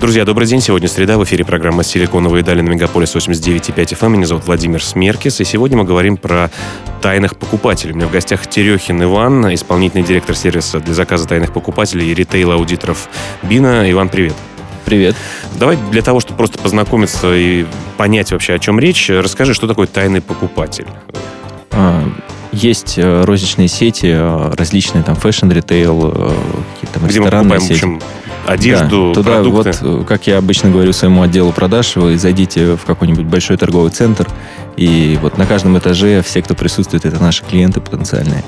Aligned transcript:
Друзья, 0.00 0.24
добрый 0.24 0.46
день. 0.46 0.60
Сегодня 0.60 0.86
среда. 0.86 1.18
В 1.18 1.24
эфире 1.24 1.44
программа 1.44 1.82
«Силиконовые 1.82 2.44
дали» 2.44 2.60
на 2.60 2.68
Мегаполис 2.68 3.16
89.5 3.16 3.74
FM. 3.74 4.06
Эм. 4.06 4.12
Меня 4.12 4.26
зовут 4.26 4.46
Владимир 4.46 4.80
Смеркис. 4.80 5.40
И 5.40 5.44
сегодня 5.44 5.76
мы 5.76 5.82
говорим 5.82 6.16
про 6.16 6.52
тайных 7.02 7.36
покупателей. 7.36 7.94
У 7.94 7.96
меня 7.96 8.06
в 8.06 8.12
гостях 8.12 8.46
Терехин 8.46 9.02
Иван, 9.02 9.52
исполнительный 9.52 10.04
директор 10.04 10.36
сервиса 10.36 10.78
для 10.78 10.94
заказа 10.94 11.26
тайных 11.26 11.52
покупателей 11.52 12.12
и 12.12 12.14
ритейл-аудиторов 12.14 13.08
BINO. 13.42 13.90
Иван, 13.90 14.08
привет. 14.08 14.34
Привет. 14.84 15.16
Давай 15.58 15.76
для 15.90 16.02
того, 16.02 16.20
чтобы 16.20 16.38
просто 16.38 16.58
познакомиться 16.58 17.34
и 17.34 17.66
понять 17.96 18.30
вообще, 18.30 18.54
о 18.54 18.60
чем 18.60 18.78
речь, 18.78 19.10
расскажи, 19.10 19.52
что 19.52 19.66
такое 19.66 19.88
тайный 19.88 20.20
покупатель. 20.20 20.86
А, 21.72 22.04
есть 22.52 22.98
э, 22.98 23.24
розничные 23.24 23.66
сети, 23.66 24.06
э, 24.06 24.54
различные 24.56 25.02
там 25.02 25.16
fashion-retail, 25.16 26.12
э, 26.14 26.36
какие-то 26.74 27.06
Где 27.06 27.20
мы 27.20 27.30
покупаем, 27.30 27.60
сети. 27.60 27.72
в 27.72 27.76
общем, 27.76 28.00
одежду, 28.48 29.12
да, 29.14 29.22
туда 29.22 29.34
продукты. 29.34 29.72
вот, 29.82 30.06
как 30.06 30.26
я 30.26 30.38
обычно 30.38 30.70
говорю 30.70 30.92
своему 30.92 31.22
отделу 31.22 31.52
продаж, 31.52 31.96
вы 31.96 32.18
зайдите 32.18 32.76
в 32.76 32.84
какой-нибудь 32.84 33.26
большой 33.26 33.56
торговый 33.56 33.90
центр, 33.90 34.28
и 34.76 35.18
вот 35.20 35.38
на 35.38 35.46
каждом 35.46 35.76
этаже 35.78 36.22
все, 36.22 36.42
кто 36.42 36.54
присутствует, 36.54 37.04
это 37.04 37.22
наши 37.22 37.44
клиенты 37.44 37.80
потенциальные. 37.80 38.44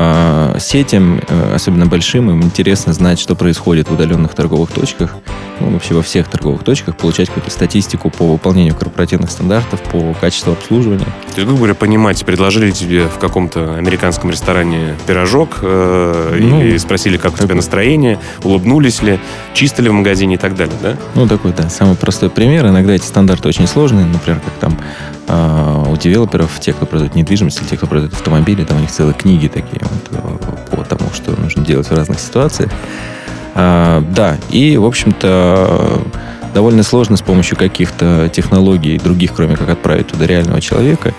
А, 0.00 0.56
сетям, 0.60 1.20
э, 1.26 1.54
особенно 1.56 1.86
большим, 1.86 2.30
им 2.30 2.40
интересно 2.44 2.92
знать, 2.92 3.18
что 3.18 3.34
происходит 3.34 3.88
в 3.88 3.94
удаленных 3.94 4.32
торговых 4.32 4.70
точках, 4.70 5.16
ну, 5.58 5.70
вообще 5.70 5.92
во 5.94 6.02
всех 6.02 6.28
торговых 6.28 6.62
точках, 6.62 6.96
получать 6.96 7.26
какую-то 7.26 7.50
статистику 7.50 8.08
по 8.08 8.24
выполнению 8.24 8.76
корпоративных 8.76 9.28
стандартов, 9.28 9.82
по 9.90 10.14
качеству 10.20 10.52
обслуживания. 10.52 11.00
То 11.00 11.34
есть, 11.34 11.38
грубо 11.38 11.56
говоря, 11.56 11.74
понимать, 11.74 12.24
предложили 12.24 12.70
тебе 12.70 13.08
в 13.08 13.18
каком-то 13.18 13.74
американском 13.74 14.30
ресторане 14.30 14.94
пирожок 15.08 15.58
э, 15.62 16.38
ну, 16.42 16.62
и 16.62 16.78
спросили, 16.78 17.16
как 17.16 17.34
у 17.34 17.38
тебя 17.38 17.56
настроение, 17.56 18.20
улыбнулись 18.44 19.02
ли, 19.02 19.18
чисто 19.52 19.82
ли 19.82 19.88
в 19.88 19.94
магазине 19.94 20.36
и 20.36 20.38
так 20.38 20.54
далее, 20.54 20.76
да? 20.80 20.96
Ну, 21.16 21.26
такой, 21.26 21.52
да, 21.52 21.68
самый 21.70 21.96
простой 21.96 22.30
пример. 22.30 22.68
Иногда 22.68 22.92
эти 22.92 23.04
стандарты 23.04 23.48
очень 23.48 23.66
сложные, 23.66 24.06
например, 24.06 24.40
как 24.44 24.54
там 24.60 24.78
у 25.28 25.96
девелоперов, 25.96 26.58
те, 26.60 26.72
кто 26.72 26.86
продает 26.86 27.14
недвижимость, 27.14 27.60
или 27.60 27.68
те, 27.68 27.76
кто 27.76 27.86
продает 27.86 28.14
автомобили, 28.14 28.64
там 28.64 28.78
у 28.78 28.80
них 28.80 28.90
целые 28.90 29.14
книги 29.14 29.48
такие 29.48 29.82
вот, 29.82 30.18
э, 30.72 30.76
по 30.76 30.84
тому, 30.84 31.10
что 31.12 31.32
нужно 31.32 31.64
делать 31.64 31.88
в 31.88 31.94
разных 31.94 32.18
ситуациях. 32.18 32.70
А, 33.54 34.02
да, 34.14 34.36
и, 34.50 34.76
в 34.76 34.84
общем-то, 34.84 36.00
довольно 36.54 36.82
сложно 36.82 37.16
с 37.16 37.22
помощью 37.22 37.56
каких-то 37.56 38.30
технологий 38.32 38.98
других, 38.98 39.32
кроме 39.34 39.56
как 39.56 39.68
отправить 39.68 40.06
туда 40.08 40.26
реального 40.26 40.60
человека, 40.60 41.12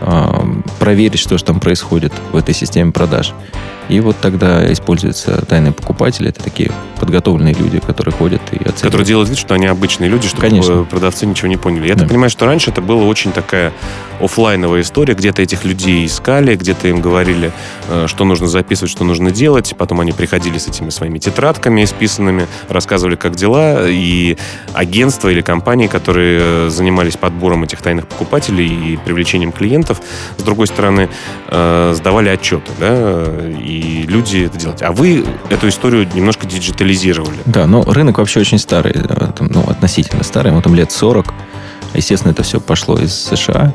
а, 0.00 0.44
проверить, 0.78 1.20
что 1.20 1.38
же 1.38 1.44
там 1.44 1.60
происходит 1.60 2.12
в 2.32 2.36
этой 2.36 2.54
системе 2.54 2.90
продаж. 2.90 3.34
И 3.88 4.00
вот 4.00 4.16
тогда 4.20 4.72
используются 4.72 5.44
тайные 5.44 5.72
покупатели. 5.72 6.28
Это 6.30 6.42
такие 6.42 6.72
подготовленные 6.98 7.54
люди, 7.54 7.80
которые 7.80 8.14
ходят 8.14 8.40
и 8.52 8.56
оценивают. 8.56 8.80
Которые 8.80 9.06
делают 9.06 9.28
вид, 9.28 9.38
что 9.38 9.54
они 9.54 9.66
обычные 9.66 10.08
люди, 10.08 10.26
чтобы 10.28 10.42
Конечно. 10.42 10.84
продавцы 10.84 11.26
ничего 11.26 11.48
не 11.48 11.56
поняли. 11.56 11.88
Я 11.88 11.94
да. 11.94 12.00
так 12.00 12.08
понимаю, 12.08 12.30
что 12.30 12.46
раньше 12.46 12.70
это 12.70 12.80
была 12.80 13.04
очень 13.04 13.32
такая 13.32 13.72
офлайновая 14.20 14.80
история. 14.80 15.14
Где-то 15.14 15.42
этих 15.42 15.64
людей 15.64 16.06
искали, 16.06 16.56
где-то 16.56 16.88
им 16.88 17.00
говорили, 17.00 17.52
э, 17.88 18.06
что 18.06 18.24
нужно 18.24 18.46
записывать, 18.46 18.90
что 18.90 19.04
нужно 19.04 19.30
делать. 19.30 19.74
Потом 19.76 20.00
они 20.00 20.12
приходили 20.12 20.56
с 20.58 20.66
этими 20.66 20.90
своими 20.90 21.18
тетрадками 21.18 21.84
исписанными, 21.84 22.46
рассказывали, 22.68 23.16
как 23.16 23.36
дела. 23.36 23.86
И 23.88 24.36
агентства 24.72 25.28
или 25.28 25.42
компании, 25.42 25.88
которые 25.88 26.40
э, 26.40 26.68
занимались 26.70 27.16
подбором 27.16 27.64
этих 27.64 27.82
тайных 27.82 28.06
покупателей 28.06 28.94
и 28.94 28.96
привлечением 28.96 29.52
клиентов, 29.52 30.00
с 30.38 30.42
другой 30.42 30.68
стороны, 30.68 31.10
э, 31.48 31.92
сдавали 31.94 32.30
отчеты. 32.30 32.70
Да? 32.78 33.24
И 33.58 33.73
и 33.74 34.06
люди 34.06 34.44
это 34.44 34.58
делать. 34.58 34.82
А 34.82 34.92
вы 34.92 35.24
эту 35.50 35.68
историю 35.68 36.08
немножко 36.14 36.46
диджитализировали. 36.46 37.38
Да, 37.44 37.66
но 37.66 37.82
рынок 37.82 38.18
вообще 38.18 38.40
очень 38.40 38.58
старый, 38.58 38.94
ну, 39.40 39.62
относительно 39.68 40.22
старый, 40.22 40.52
ему 40.52 40.62
там 40.62 40.74
лет 40.74 40.92
40. 40.92 41.32
Естественно, 41.94 42.32
это 42.32 42.42
все 42.42 42.60
пошло 42.60 42.98
из 42.98 43.12
США. 43.12 43.74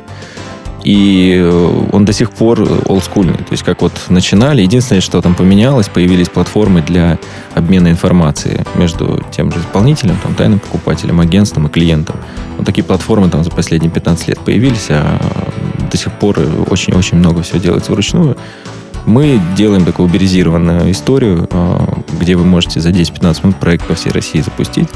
И 0.82 1.36
э, 1.38 1.88
он 1.92 2.06
до 2.06 2.14
сих 2.14 2.30
пор 2.30 2.66
олдскульный. 2.86 3.36
То 3.36 3.50
есть, 3.50 3.62
как 3.62 3.82
вот 3.82 3.92
начинали, 4.08 4.62
единственное, 4.62 5.02
что 5.02 5.20
там 5.20 5.34
поменялось, 5.34 5.90
появились 5.90 6.30
платформы 6.30 6.80
для 6.80 7.18
обмена 7.54 7.88
информацией 7.88 8.60
между 8.76 9.22
тем 9.30 9.52
же 9.52 9.60
исполнителем, 9.60 10.16
там, 10.22 10.34
тайным 10.34 10.58
покупателем, 10.58 11.20
агентством 11.20 11.66
и 11.66 11.70
клиентом. 11.70 12.16
Вот 12.56 12.64
такие 12.64 12.82
платформы 12.84 13.28
там 13.28 13.44
за 13.44 13.50
последние 13.50 13.90
15 13.90 14.28
лет 14.28 14.38
появились, 14.38 14.86
а 14.88 15.20
до 15.90 15.96
сих 15.98 16.12
пор 16.12 16.38
очень-очень 16.68 17.18
много 17.18 17.42
всего 17.42 17.58
делается 17.58 17.92
вручную. 17.92 18.38
Мы 19.06 19.40
делаем 19.56 19.84
такую 19.84 20.08
уберизированную 20.08 20.90
историю, 20.90 21.48
а, 21.50 22.02
где 22.20 22.36
вы 22.36 22.44
можете 22.44 22.80
за 22.80 22.90
10-15 22.90 23.42
минут 23.42 23.56
проект 23.56 23.86
по 23.86 23.94
всей 23.94 24.12
России 24.12 24.40
запустить 24.40 24.88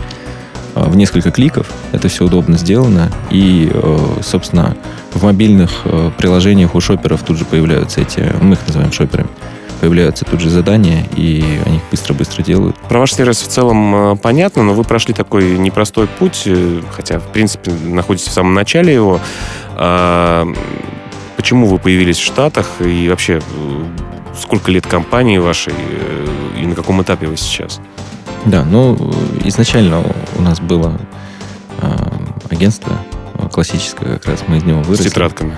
а, 0.75 0.85
в 0.85 0.97
несколько 0.97 1.31
кликов. 1.31 1.67
Это 1.93 2.09
все 2.09 2.25
удобно 2.25 2.59
сделано. 2.59 3.11
И, 3.31 3.71
а, 3.73 4.21
собственно, 4.23 4.77
в 5.13 5.23
мобильных 5.25 5.71
приложениях 6.19 6.75
у 6.75 6.81
шоперов 6.81 7.23
тут 7.23 7.39
же 7.39 7.45
появляются 7.45 8.01
эти, 8.01 8.33
мы 8.41 8.55
их 8.55 8.67
называем 8.67 8.93
шоперами, 8.93 9.29
появляются 9.81 10.25
тут 10.25 10.41
же 10.41 10.51
задания, 10.51 11.07
и 11.17 11.45
они 11.65 11.77
их 11.77 11.83
быстро-быстро 11.91 12.43
делают. 12.43 12.77
Про 12.89 13.01
ваш 13.01 13.13
сервис 13.13 13.41
в 13.43 13.47
целом 13.47 14.19
понятно, 14.19 14.65
но 14.65 14.75
вы 14.75 14.83
прошли 14.83 15.15
такой 15.15 15.57
непростой 15.57 16.09
путь, 16.09 16.43
э, 16.47 16.81
хотя, 16.91 17.21
в 17.21 17.29
принципе, 17.29 17.71
находитесь 17.71 18.29
в 18.29 18.33
самом 18.33 18.55
начале 18.55 18.93
его. 18.93 19.21
Почему 21.37 21.67
вы 21.67 21.79
появились 21.79 22.19
в 22.19 22.25
Штатах 22.25 22.67
и 22.81 23.09
вообще 23.09 23.41
э, 23.41 23.85
сколько 24.41 24.71
лет 24.71 24.87
компании 24.87 25.39
вашей 25.39 25.75
э, 25.77 26.27
и 26.61 26.67
на 26.67 26.75
каком 26.75 27.03
этапе 27.03 27.27
вы 27.27 27.37
сейчас? 27.37 27.81
Да, 28.47 28.65
ну, 28.65 28.97
изначально 29.45 30.03
у 30.37 30.43
нас 30.43 30.61
было 30.61 31.01
э, 31.81 32.09
агентство 32.51 32.97
классическое, 33.53 34.15
как 34.15 34.27
раз 34.27 34.45
мы 34.47 34.59
из 34.59 34.65
него 34.65 34.81
выросли. 34.83 35.09
С 35.09 35.11
тетрадками? 35.11 35.57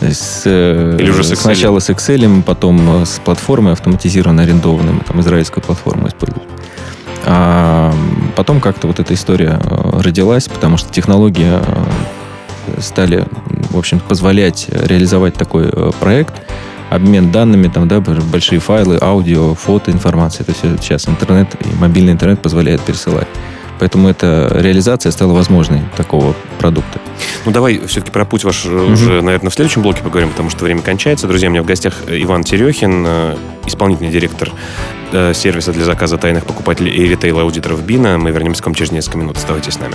С, 0.00 0.46
Или 0.46 1.10
уже 1.10 1.24
с 1.24 1.32
Excel? 1.32 1.36
Сначала 1.36 1.80
с 1.80 1.90
Excel, 1.90 2.42
потом 2.42 3.04
с 3.04 3.20
платформой 3.24 3.72
автоматизированно 3.72 4.42
арендованной, 4.42 4.92
мы 4.92 5.00
там 5.00 5.20
израильскую 5.20 5.62
платформу 5.62 6.08
используем. 6.08 6.46
А 7.26 7.92
потом 8.36 8.60
как-то 8.60 8.86
вот 8.86 9.00
эта 9.00 9.12
история 9.14 9.60
родилась, 9.92 10.48
потому 10.48 10.76
что 10.76 10.92
технологии 10.92 11.52
стали 12.78 13.26
в 13.70 13.78
общем, 13.78 14.00
позволять 14.00 14.66
реализовать 14.70 15.34
такой 15.34 15.66
э, 15.70 15.90
проект, 16.00 16.34
обмен 16.90 17.30
данными, 17.30 17.68
там, 17.68 17.88
да, 17.88 18.00
большие 18.00 18.60
файлы, 18.60 18.98
аудио, 19.00 19.54
фото, 19.54 19.90
информация. 19.90 20.44
Это 20.44 20.54
все 20.54 20.76
сейчас 20.80 21.08
интернет 21.08 21.48
и 21.60 21.76
мобильный 21.78 22.12
интернет 22.12 22.40
позволяет 22.40 22.80
пересылать. 22.80 23.28
Поэтому 23.78 24.08
эта 24.08 24.50
реализация 24.54 25.12
стала 25.12 25.32
возможной 25.32 25.82
такого 25.96 26.34
продукта. 26.58 26.98
Ну, 27.44 27.52
давай 27.52 27.78
все-таки 27.86 28.10
про 28.10 28.24
путь 28.24 28.42
ваш 28.42 28.66
угу. 28.66 28.92
уже, 28.92 29.22
наверное, 29.22 29.50
в 29.50 29.54
следующем 29.54 29.82
блоке 29.82 30.02
поговорим, 30.02 30.30
потому 30.30 30.50
что 30.50 30.64
время 30.64 30.82
кончается. 30.82 31.28
Друзья, 31.28 31.48
у 31.48 31.52
меня 31.52 31.62
в 31.62 31.66
гостях 31.66 31.94
Иван 32.08 32.42
Терехин, 32.42 33.04
э, 33.06 33.36
исполнительный 33.66 34.10
директор 34.10 34.50
сервиса 35.32 35.72
для 35.72 35.86
заказа 35.86 36.18
тайных 36.18 36.44
покупателей 36.44 36.92
и 36.92 37.08
ритейл-аудиторов 37.08 37.82
БИНа. 37.82 38.18
Мы 38.18 38.30
вернемся 38.30 38.62
к 38.62 38.66
вам 38.66 38.74
через 38.74 38.92
несколько 38.92 39.16
минут. 39.16 39.38
Оставайтесь 39.38 39.72
с 39.72 39.78
нами. 39.78 39.94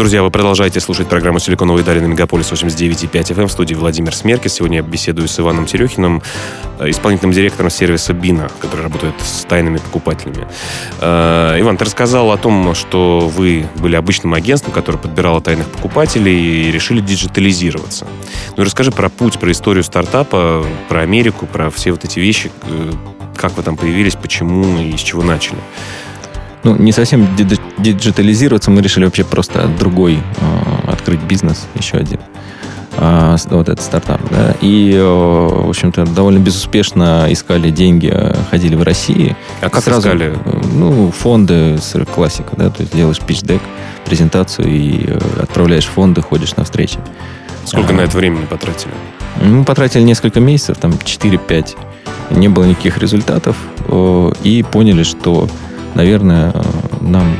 Друзья, 0.00 0.22
вы 0.22 0.30
продолжаете 0.30 0.80
слушать 0.80 1.10
программу 1.10 1.40
«Силиконовые 1.40 1.84
дали» 1.84 2.00
на 2.00 2.06
Мегаполис 2.06 2.50
89.5 2.50 3.10
FM 3.12 3.48
в 3.48 3.52
студии 3.52 3.74
Владимир 3.74 4.14
Смеркис. 4.14 4.54
Сегодня 4.54 4.78
я 4.78 4.82
беседую 4.82 5.28
с 5.28 5.38
Иваном 5.38 5.66
Терехиным, 5.66 6.22
э, 6.78 6.88
исполнительным 6.88 7.34
директором 7.34 7.68
сервиса 7.68 8.14
Бина, 8.14 8.48
который 8.60 8.80
работает 8.80 9.12
с 9.20 9.44
тайными 9.44 9.76
покупателями. 9.76 10.48
Э, 11.02 11.54
Иван, 11.60 11.76
ты 11.76 11.84
рассказал 11.84 12.32
о 12.32 12.38
том, 12.38 12.74
что 12.74 13.28
вы 13.28 13.66
были 13.76 13.94
обычным 13.94 14.32
агентством, 14.32 14.72
которое 14.72 14.96
подбирало 14.96 15.42
тайных 15.42 15.66
покупателей 15.68 16.34
и 16.34 16.72
решили 16.72 17.00
диджитализироваться. 17.02 18.06
Ну 18.56 18.64
расскажи 18.64 18.92
про 18.92 19.10
путь, 19.10 19.38
про 19.38 19.52
историю 19.52 19.84
стартапа, 19.84 20.64
про 20.88 21.00
Америку, 21.02 21.44
про 21.44 21.68
все 21.68 21.90
вот 21.90 22.06
эти 22.06 22.20
вещи, 22.20 22.50
э, 22.62 22.92
как 23.36 23.54
вы 23.54 23.62
там 23.62 23.76
появились, 23.76 24.14
почему 24.14 24.80
и 24.80 24.96
с 24.96 25.00
чего 25.00 25.22
начали 25.22 25.58
ну, 26.62 26.76
не 26.76 26.92
совсем 26.92 27.28
диджитализироваться, 27.78 28.70
мы 28.70 28.82
решили 28.82 29.04
вообще 29.04 29.24
просто 29.24 29.68
другой 29.78 30.16
э, 30.16 30.90
открыть 30.90 31.20
бизнес, 31.20 31.66
еще 31.74 31.96
один. 31.96 32.20
а, 32.96 33.36
вот 33.48 33.68
этот 33.68 33.84
стартап, 33.84 34.20
да, 34.30 34.54
и, 34.60 34.92
э, 34.94 35.02
в 35.02 35.68
общем-то, 35.68 36.04
довольно 36.06 36.38
безуспешно 36.38 37.26
искали 37.30 37.70
деньги, 37.70 38.12
ходили 38.50 38.74
в 38.74 38.82
России. 38.82 39.36
А 39.62 39.70
как 39.70 39.84
Сразу, 39.84 40.00
искали? 40.08 40.36
Ну, 40.74 41.10
фонды, 41.10 41.78
классика, 42.14 42.50
да, 42.56 42.68
то 42.68 42.82
есть 42.82 42.94
делаешь 42.94 43.20
пич-дек, 43.20 43.62
презентацию 44.04 44.68
и 44.68 45.04
э, 45.06 45.18
отправляешь 45.42 45.86
фонды, 45.86 46.20
ходишь 46.20 46.56
на 46.56 46.64
встречи. 46.64 46.98
Сколько 47.64 47.90
а, 47.90 47.96
на 47.96 48.00
это 48.02 48.16
времени 48.16 48.44
потратили? 48.44 48.92
Мы 49.42 49.64
потратили 49.64 50.02
несколько 50.02 50.40
месяцев, 50.40 50.76
там 50.78 50.90
4-5. 50.92 51.76
Не 52.30 52.48
было 52.48 52.64
никаких 52.64 52.98
результатов. 52.98 53.56
И 54.42 54.64
поняли, 54.70 55.02
что 55.02 55.48
наверное, 55.94 56.52
нам 57.00 57.36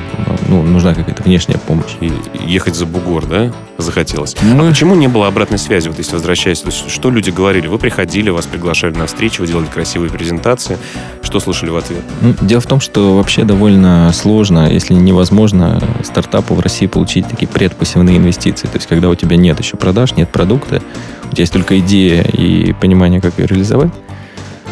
ну, 0.48 0.62
нужна 0.62 0.94
какая-то 0.94 1.22
внешняя 1.22 1.58
помощь. 1.58 1.96
И 2.00 2.12
ехать 2.46 2.74
за 2.74 2.86
бугор, 2.86 3.26
да, 3.26 3.52
захотелось? 3.78 4.36
Мы... 4.42 4.66
А 4.66 4.70
почему 4.70 4.94
не 4.94 5.08
было 5.08 5.26
обратной 5.26 5.58
связи, 5.58 5.88
вот 5.88 5.98
если 5.98 6.14
возвращаясь? 6.14 6.60
То 6.60 6.68
есть, 6.68 6.90
что 6.90 7.10
люди 7.10 7.30
говорили? 7.30 7.66
Вы 7.66 7.78
приходили, 7.78 8.30
вас 8.30 8.46
приглашали 8.46 8.94
на 8.94 9.06
встречу, 9.06 9.42
вы 9.42 9.48
делали 9.48 9.66
красивые 9.66 10.10
презентации. 10.10 10.78
Что 11.22 11.40
слышали 11.40 11.70
в 11.70 11.76
ответ? 11.76 12.02
Ну, 12.20 12.34
дело 12.40 12.60
в 12.60 12.66
том, 12.66 12.80
что 12.80 13.16
вообще 13.16 13.44
довольно 13.44 14.10
сложно, 14.12 14.70
если 14.70 14.94
невозможно, 14.94 15.80
стартапу 16.02 16.54
в 16.54 16.60
России 16.60 16.86
получить 16.86 17.28
такие 17.28 17.46
предпассивные 17.46 18.16
инвестиции. 18.16 18.66
То 18.66 18.76
есть, 18.76 18.86
когда 18.86 19.08
у 19.08 19.14
тебя 19.14 19.36
нет 19.36 19.58
еще 19.60 19.76
продаж, 19.76 20.16
нет 20.16 20.30
продукта, 20.30 20.82
у 21.24 21.32
тебя 21.32 21.42
есть 21.42 21.52
только 21.52 21.78
идея 21.78 22.22
и 22.22 22.72
понимание, 22.72 23.20
как 23.20 23.38
ее 23.38 23.46
реализовать, 23.46 23.92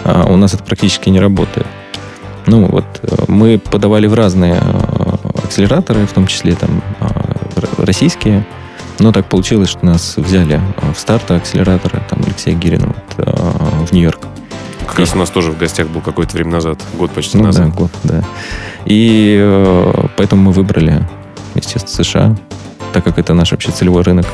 а 0.04 0.26
у 0.28 0.36
нас 0.36 0.54
это 0.54 0.64
практически 0.64 1.08
не 1.08 1.20
работает. 1.20 1.66
Ну, 2.48 2.64
вот 2.64 2.84
э, 3.02 3.24
мы 3.28 3.58
подавали 3.58 4.06
в 4.06 4.14
разные 4.14 4.54
э, 4.54 5.40
акселераторы, 5.44 6.06
в 6.06 6.12
том 6.12 6.26
числе 6.26 6.54
там 6.54 6.82
э, 7.00 7.06
российские. 7.84 8.46
Но 8.98 9.12
так 9.12 9.26
получилось, 9.26 9.68
что 9.68 9.84
нас 9.84 10.16
взяли 10.16 10.60
в 10.94 10.98
старт 10.98 11.30
акселератора, 11.30 12.02
там 12.08 12.20
Алексея 12.24 12.56
Гирина 12.56 12.86
вот, 12.86 13.26
в 13.88 13.92
Нью-Йорк. 13.92 14.20
Как 14.86 14.98
раз 14.98 15.14
у 15.14 15.18
нас 15.18 15.30
тоже 15.30 15.52
в 15.52 15.58
гостях 15.58 15.88
был 15.88 16.00
какое-то 16.00 16.34
время 16.34 16.52
назад, 16.52 16.80
год 16.98 17.10
почти 17.12 17.36
ну, 17.38 17.44
назад. 17.44 17.66
Да, 17.66 17.76
год, 17.76 17.90
да. 18.02 18.24
И 18.86 19.38
э, 19.38 20.06
поэтому 20.16 20.44
мы 20.44 20.52
выбрали, 20.52 21.06
естественно, 21.54 22.04
США, 22.04 22.36
так 22.92 23.04
как 23.04 23.18
это 23.18 23.34
наш 23.34 23.52
вообще 23.52 23.70
целевой 23.70 24.02
рынок. 24.02 24.26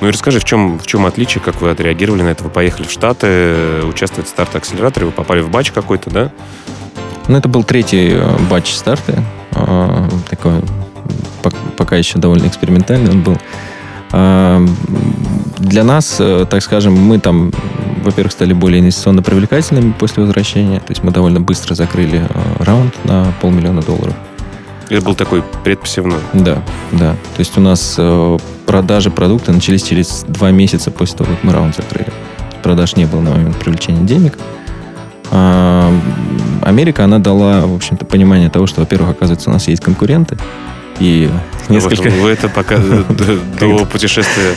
Ну 0.00 0.08
и 0.08 0.10
расскажи, 0.10 0.38
в 0.38 0.44
чем, 0.44 0.78
в 0.78 0.86
чем 0.86 1.04
отличие, 1.04 1.42
как 1.42 1.60
вы 1.60 1.70
отреагировали 1.70 2.22
на 2.22 2.28
это? 2.28 2.44
Вы 2.44 2.50
поехали 2.50 2.86
в 2.86 2.90
Штаты, 2.90 3.82
участвовать 3.84 4.28
в 4.28 4.30
старт-акселераторе, 4.30 5.06
вы 5.06 5.12
попали 5.12 5.40
в 5.40 5.50
батч 5.50 5.72
какой-то, 5.72 6.08
да? 6.10 6.32
Ну, 7.30 7.36
это 7.36 7.48
был 7.48 7.62
третий 7.62 8.08
э, 8.10 8.38
батч 8.50 8.72
старта. 8.72 9.22
Э, 9.52 10.08
такой, 10.28 10.54
пока 11.76 11.94
еще 11.94 12.18
довольно 12.18 12.48
экспериментальный 12.48 13.12
он 13.12 13.22
был. 13.22 13.38
Э, 14.10 14.66
для 15.58 15.84
нас, 15.84 16.16
так 16.16 16.60
скажем, 16.60 16.94
мы 16.94 17.20
там, 17.20 17.52
во-первых, 18.02 18.32
стали 18.32 18.52
более 18.52 18.80
инвестиционно 18.80 19.22
привлекательными 19.22 19.92
после 19.92 20.24
возвращения. 20.24 20.80
То 20.80 20.88
есть 20.88 21.04
мы 21.04 21.12
довольно 21.12 21.40
быстро 21.40 21.76
закрыли 21.76 22.26
раунд 22.58 22.96
на 23.04 23.32
полмиллиона 23.40 23.82
долларов. 23.82 24.14
Это 24.88 25.04
был 25.04 25.14
такой 25.14 25.44
предпосевной? 25.62 26.18
Да, 26.32 26.64
да. 26.90 27.12
То 27.12 27.38
есть 27.38 27.56
у 27.56 27.60
нас 27.60 27.96
продажи 28.66 29.12
продукта 29.12 29.52
начались 29.52 29.84
через 29.84 30.24
два 30.26 30.50
месяца 30.50 30.90
после 30.90 31.18
того, 31.18 31.30
как 31.30 31.44
мы 31.44 31.52
раунд 31.52 31.76
закрыли. 31.76 32.10
Продаж 32.64 32.96
не 32.96 33.04
было 33.04 33.20
на 33.20 33.30
момент 33.30 33.56
привлечения 33.56 34.02
денег. 34.02 34.36
Америка, 36.60 37.04
она 37.04 37.18
дала, 37.18 37.66
в 37.66 37.74
общем-то, 37.74 38.04
понимание 38.04 38.50
того, 38.50 38.66
что, 38.66 38.80
во-первых, 38.80 39.10
оказывается, 39.10 39.50
у 39.50 39.52
нас 39.52 39.68
есть 39.68 39.82
конкуренты, 39.82 40.36
и 41.00 41.30
несколько... 41.70 42.10
Вы 42.10 42.30
это 42.30 42.48
пока 42.48 42.78
до 43.58 43.86
путешествия... 43.86 44.54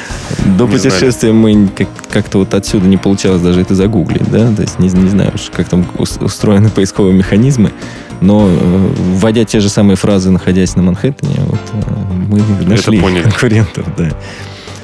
До 0.58 0.68
путешествия 0.68 1.32
мы 1.32 1.70
как-то 2.12 2.40
вот 2.40 2.54
отсюда 2.54 2.86
не 2.88 2.98
получалось 2.98 3.42
даже 3.42 3.62
это 3.62 3.76
загуглить, 3.76 4.30
да, 4.30 4.54
то 4.54 4.62
есть 4.62 4.78
не, 4.80 4.90
не 4.90 5.10
знаю, 5.10 5.32
как 5.54 5.70
там 5.70 5.86
устроены 5.98 6.70
поисковые 6.70 7.14
механизмы, 7.14 7.72
но 8.20 8.48
э, 8.48 8.94
вводя 9.16 9.46
те 9.46 9.62
же 9.62 9.70
самые 9.70 9.96
фразы, 9.96 10.32
находясь 10.32 10.76
на 10.76 10.84
Манхэттене, 10.84 11.40
вот 11.46 11.60
э, 11.74 12.04
мы 12.28 12.40
нашли 12.66 13.00
конкурентов, 13.00 13.86
да. 13.98 14.12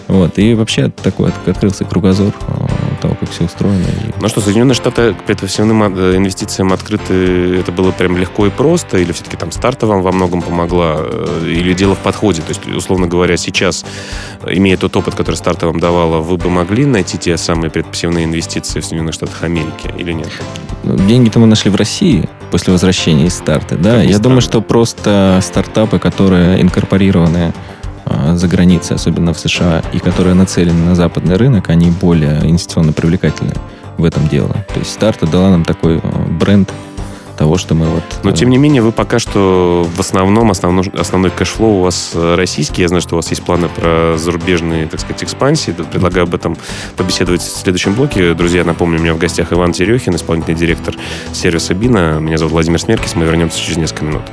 Вот, 0.07 0.39
и 0.39 0.56
вообще 0.56 0.89
такой 0.89 1.31
открылся 1.45 1.83
кругозор 1.83 2.33
э, 2.48 2.68
того, 3.00 3.16
как 3.19 3.30
все 3.30 3.46
устроено. 3.46 3.86
Ну 4.22 4.28
что, 4.28 4.42
Соединенные 4.42 4.75
Штаты 4.75 5.13
к 5.13 5.24
предпосевным 5.24 5.84
э, 5.98 6.16
инвестициям 6.18 6.74
открыты, 6.74 7.57
это 7.60 7.72
было 7.72 7.92
прям 7.92 8.18
легко 8.18 8.46
и 8.46 8.50
просто, 8.50 8.98
или 8.98 9.12
все-таки 9.12 9.38
там 9.38 9.51
старта 9.51 9.88
вам 9.88 10.01
во 10.01 10.12
многом 10.12 10.42
помогла, 10.42 10.98
э, 11.00 11.46
или 11.46 11.74
дело 11.74 11.96
в 11.96 12.00
подходе? 12.00 12.42
То 12.42 12.50
есть, 12.50 12.68
условно 12.68 13.07
говоря, 13.07 13.38
сейчас, 13.38 13.86
имея 14.46 14.78
тот 14.78 14.96
опыт, 14.96 15.16
который 15.16 15.36
старта 15.36 15.68
вам 15.68 15.80
давала, 15.80 16.18
вы 16.18 16.38
бы 16.38 16.50
могли 16.50 16.86
найти 16.86 17.18
те 17.18 17.38
самые 17.38 17.72
предпосевные 17.72 18.25
инвестиции 18.25 18.80
в 18.80 18.86
Соединенных 18.86 19.13
Штатах 19.13 19.44
Америки 19.44 19.92
или 19.98 20.12
нет? 20.12 20.30
Ну, 20.84 20.95
деньги-то 20.98 21.40
мы 21.40 21.48
нашли 21.48 21.72
в 21.72 21.75
России 21.75 22.30
после 22.52 22.74
возвращения 22.74 23.25
из 23.25 23.36
старта, 23.36 23.75
да. 23.75 24.02
Я 24.02 24.19
думаю, 24.19 24.42
что 24.42 24.62
просто 24.62 25.40
стартапы, 25.42 26.00
которые 26.00 26.62
инкорпорированы 26.62 27.54
за 28.36 28.48
границей, 28.48 28.96
особенно 28.96 29.34
в 29.34 29.40
США, 29.40 29.84
и 29.94 30.00
которые 30.00 30.36
нацелены 30.36 30.86
на 30.86 30.96
западный 30.96 31.36
рынок, 31.36 31.70
они 31.70 31.92
более 31.92 32.40
инвестиционно 32.42 32.94
привлекательны 32.94 33.54
в 33.98 34.06
этом 34.06 34.28
деле. 34.28 34.54
То 34.74 34.80
есть 34.80 34.92
старта 34.92 35.28
дала 35.28 35.50
нам 35.50 35.66
такой 35.66 36.00
а, 36.00 36.28
бренд 36.30 36.72
того, 37.40 37.58
что 37.58 37.74
мы 37.74 37.88
вот... 37.88 38.04
Но, 38.24 38.32
тем 38.34 38.50
не 38.50 38.58
менее, 38.58 38.82
вы 38.82 38.92
пока 38.92 39.18
что 39.18 39.88
в 39.96 40.00
основном, 40.02 40.52
основной, 40.52 40.86
основной 40.98 41.32
cash 41.31 41.56
flow 41.56 41.80
у 41.80 41.82
вас 41.84 42.12
э, 42.14 42.36
российский. 42.36 42.82
Я 42.82 42.90
знаю, 42.90 43.02
что 43.02 43.16
у 43.16 43.18
вас 43.18 43.30
есть 43.30 43.44
планы 43.44 43.70
про 43.70 44.16
зарубежные, 44.18 44.88
так 44.88 45.00
сказать, 45.00 45.24
экспансии. 45.24 45.72
Предлагаю 45.72 46.24
об 46.24 46.36
этом 46.36 46.58
побеседовать 46.98 47.42
в 47.42 47.58
следующем 47.58 47.94
блоке. 47.94 48.34
Друзья, 48.34 48.66
напомню, 48.66 49.00
у 49.00 49.02
меня 49.02 49.14
в 49.14 49.20
гостях 49.20 49.54
Иван 49.54 49.72
Терехин, 49.72 50.16
исполнительный 50.16 50.58
директор 50.58 50.96
сервиса 51.32 51.74
Бина. 51.74 52.20
Меня 52.20 52.38
зовут 52.38 52.52
Владимир 52.52 52.82
Смеркис. 52.82 53.16
Мы 53.16 53.24
вернемся 53.24 53.58
через 53.58 53.78
несколько 53.78 54.04
минут. 54.04 54.24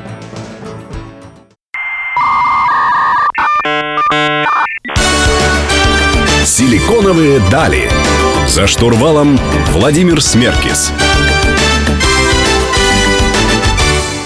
Силиконовые 6.59 7.39
дали. 7.51 7.87
За 8.49 8.67
штурвалом 8.67 9.39
Владимир 9.73 10.23
Смеркис. 10.23 10.91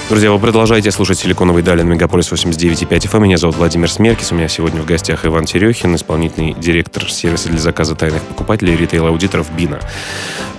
Друзья, 0.08 0.30
вы 0.30 0.38
продолжаете 0.38 0.92
слушать 0.92 1.18
«Силиконовый 1.18 1.64
дали» 1.64 1.82
на 1.82 1.88
Мегаполис 1.88 2.30
89.5 2.30 2.88
FM. 2.88 3.16
Эм. 3.16 3.22
Меня 3.24 3.36
зовут 3.36 3.56
Владимир 3.56 3.90
Смеркис. 3.90 4.30
У 4.30 4.36
меня 4.36 4.46
сегодня 4.46 4.80
в 4.80 4.86
гостях 4.86 5.26
Иван 5.26 5.44
Терехин, 5.44 5.96
исполнительный 5.96 6.54
директор 6.54 7.10
сервиса 7.10 7.48
для 7.48 7.58
заказа 7.58 7.96
тайных 7.96 8.22
покупателей, 8.22 8.76
ритейл-аудиторов 8.76 9.50
«Бина». 9.56 9.80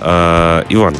А, 0.02 0.66
Иван, 0.68 0.94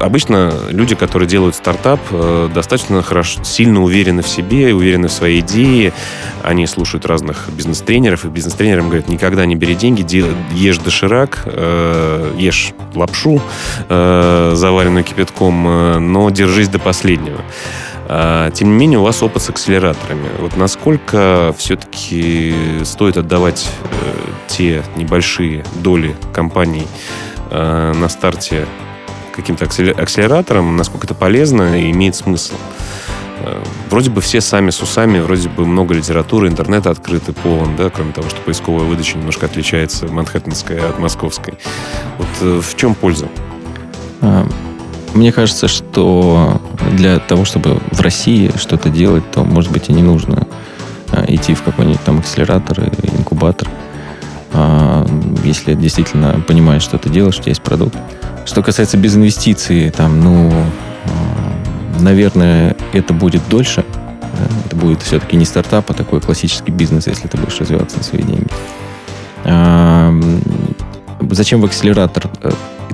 обычно 0.00 0.52
люди, 0.68 0.94
которые 0.94 1.28
делают 1.28 1.54
стартап, 1.54 2.00
э, 2.10 2.48
достаточно 2.54 3.02
хорошо, 3.02 3.42
сильно 3.44 3.82
уверены 3.82 4.22
в 4.22 4.28
себе, 4.28 4.74
уверены 4.74 5.08
в 5.08 5.12
своей 5.12 5.40
идее. 5.40 5.92
Они 6.42 6.66
слушают 6.66 7.06
разных 7.06 7.48
бизнес-тренеров, 7.50 8.24
и 8.24 8.28
бизнес-тренерам 8.28 8.86
говорят, 8.86 9.08
никогда 9.08 9.46
не 9.46 9.56
бери 9.56 9.74
деньги, 9.74 10.04
ешь 10.52 10.78
доширак, 10.78 11.42
э, 11.46 12.32
ешь 12.36 12.72
лапшу, 12.94 13.40
э, 13.88 14.52
заваренную 14.54 15.04
кипятком, 15.04 16.12
но 16.12 16.30
держись 16.30 16.68
до 16.68 16.78
последнего. 16.78 17.40
А, 18.06 18.50
тем 18.50 18.68
не 18.68 18.74
менее, 18.74 18.98
у 18.98 19.02
вас 19.02 19.22
опыт 19.22 19.42
с 19.42 19.48
акселераторами. 19.48 20.28
Вот 20.38 20.56
насколько 20.56 21.54
все-таки 21.56 22.54
стоит 22.84 23.16
отдавать 23.16 23.66
те 24.46 24.82
небольшие 24.96 25.64
доли 25.76 26.14
компаний 26.34 26.86
на 27.50 28.08
старте 28.08 28.66
каким-то 29.34 29.64
акселератором, 29.64 30.76
насколько 30.76 31.06
это 31.06 31.14
полезно 31.14 31.80
и 31.80 31.90
имеет 31.90 32.14
смысл. 32.14 32.54
Э, 33.40 33.62
вроде 33.90 34.10
бы 34.10 34.20
все 34.20 34.40
сами 34.40 34.70
с 34.70 34.80
усами, 34.80 35.18
вроде 35.18 35.48
бы 35.48 35.66
много 35.66 35.94
литературы, 35.94 36.48
интернет 36.48 36.86
открытый, 36.86 37.34
полон, 37.34 37.76
да, 37.76 37.90
кроме 37.90 38.12
того, 38.12 38.28
что 38.30 38.40
поисковая 38.40 38.84
выдача 38.84 39.18
немножко 39.18 39.46
отличается 39.46 40.06
манхэттенская 40.06 40.88
от 40.88 40.98
московской. 40.98 41.54
Вот 42.18 42.28
э, 42.40 42.60
в 42.60 42.76
чем 42.76 42.94
польза? 42.94 43.28
А, 44.20 44.46
мне 45.14 45.32
кажется, 45.32 45.68
что 45.68 46.60
для 46.92 47.18
того, 47.18 47.44
чтобы 47.44 47.80
в 47.90 48.00
России 48.00 48.50
что-то 48.56 48.88
делать, 48.88 49.28
то, 49.30 49.44
может 49.44 49.70
быть, 49.70 49.88
и 49.88 49.92
не 49.92 50.02
нужно 50.02 50.46
идти 51.28 51.54
в 51.54 51.62
какой-нибудь 51.62 52.00
там 52.02 52.18
акселератор 52.18 52.80
или 52.80 53.16
инкубатор. 53.16 53.68
А, 54.52 55.06
если 55.42 55.74
действительно 55.74 56.40
понимаешь, 56.46 56.82
что 56.82 56.98
ты 56.98 57.10
делаешь, 57.10 57.36
тебя 57.36 57.50
есть 57.50 57.62
продукт. 57.62 57.96
Что 58.44 58.62
касается 58.62 58.96
без 58.96 59.16
инвестиций, 59.16 59.90
там, 59.90 60.20
ну, 60.20 60.52
а, 60.52 62.00
наверное, 62.00 62.76
это 62.92 63.14
будет 63.14 63.42
дольше. 63.48 63.84
Да? 64.20 64.46
Это 64.66 64.76
будет 64.76 65.02
все-таки 65.02 65.36
не 65.36 65.44
стартап, 65.44 65.90
а 65.90 65.94
такой 65.94 66.20
классический 66.20 66.70
бизнес, 66.70 67.06
если 67.06 67.28
ты 67.28 67.36
будешь 67.38 67.58
развиваться 67.58 67.98
на 67.98 68.02
свои 68.02 68.22
деньги. 68.22 68.48
А, 69.44 70.12
зачем 71.30 71.60
в 71.60 71.64
акселератор? 71.64 72.30
Э, 72.42 72.50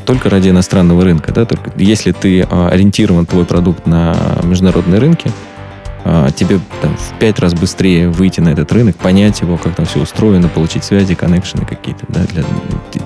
только 0.06 0.30
ради 0.30 0.48
иностранного 0.48 1.04
рынка. 1.04 1.32
Да? 1.32 1.44
Только 1.44 1.72
если 1.76 2.12
ты 2.12 2.42
а, 2.42 2.68
ориентирован, 2.68 3.26
твой 3.26 3.44
продукт 3.44 3.86
на 3.86 4.16
международные 4.44 5.00
рынки, 5.00 5.30
а, 6.04 6.30
тебе 6.30 6.60
там, 6.80 6.96
в 6.96 7.18
пять 7.18 7.38
раз 7.38 7.54
быстрее 7.54 8.08
выйти 8.08 8.40
на 8.40 8.50
этот 8.50 8.72
рынок, 8.72 8.96
понять 8.96 9.40
его, 9.40 9.56
как 9.56 9.74
там 9.74 9.86
все 9.86 10.00
устроено, 10.00 10.48
получить 10.48 10.84
связи, 10.84 11.14
коннекшены 11.14 11.66
какие-то, 11.66 12.06
да, 12.08 12.20
для, 12.24 12.42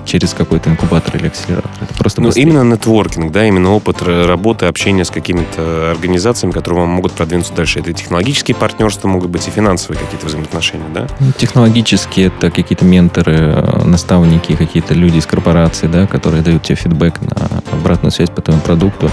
через 0.05 0.33
какой-то 0.33 0.69
инкубатор 0.69 1.15
или 1.17 1.27
акселератор. 1.27 1.71
Это 1.81 1.93
просто 1.95 2.21
Ну, 2.21 2.29
именно 2.29 2.63
нетворкинг, 2.63 3.31
да, 3.31 3.45
именно 3.45 3.71
опыт 3.73 4.01
работы, 4.01 4.65
общения 4.67 5.03
с 5.03 5.09
какими-то 5.09 5.91
организациями, 5.91 6.51
которые 6.51 6.81
вам 6.81 6.89
могут 6.89 7.13
продвинуться 7.13 7.53
дальше. 7.53 7.79
Это 7.79 7.93
технологические 7.93 8.55
партнерства 8.55 9.07
могут 9.07 9.29
быть 9.29 9.47
и 9.47 9.51
финансовые 9.51 9.99
какие-то 9.99 10.27
взаимоотношения, 10.27 10.85
да? 10.93 11.07
Ну, 11.19 11.31
технологические 11.37 12.27
это 12.27 12.51
какие-то 12.51 12.85
менторы, 12.85 13.35
э, 13.35 13.83
наставники, 13.85 14.55
какие-то 14.55 14.93
люди 14.93 15.17
из 15.17 15.25
корпорации, 15.25 15.87
да, 15.87 16.07
которые 16.07 16.43
дают 16.43 16.63
тебе 16.63 16.75
фидбэк 16.75 17.21
на 17.21 17.61
обратную 17.71 18.11
связь 18.11 18.29
по 18.29 18.41
твоему 18.41 18.61
продукту 18.61 19.09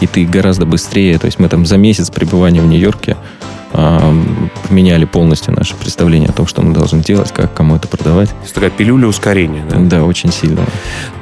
и 0.00 0.06
ты 0.06 0.24
гораздо 0.24 0.64
быстрее, 0.66 1.18
то 1.18 1.26
есть 1.26 1.38
мы 1.38 1.48
там 1.48 1.66
за 1.66 1.76
месяц 1.76 2.10
пребывания 2.10 2.60
в 2.60 2.66
Нью-Йорке 2.66 3.16
поменяли 3.70 5.04
полностью 5.04 5.54
наше 5.54 5.74
представление 5.74 6.30
о 6.30 6.32
том, 6.32 6.46
что 6.46 6.62
мы 6.62 6.72
должны 6.72 7.02
делать, 7.02 7.32
как 7.32 7.52
кому 7.54 7.76
это 7.76 7.88
продавать. 7.88 8.30
То 8.30 8.42
есть 8.42 8.54
такая 8.54 8.70
пилюля 8.70 9.06
ускорения, 9.06 9.64
да? 9.68 9.78
Да, 9.78 10.04
очень 10.04 10.32
сильно. 10.32 10.62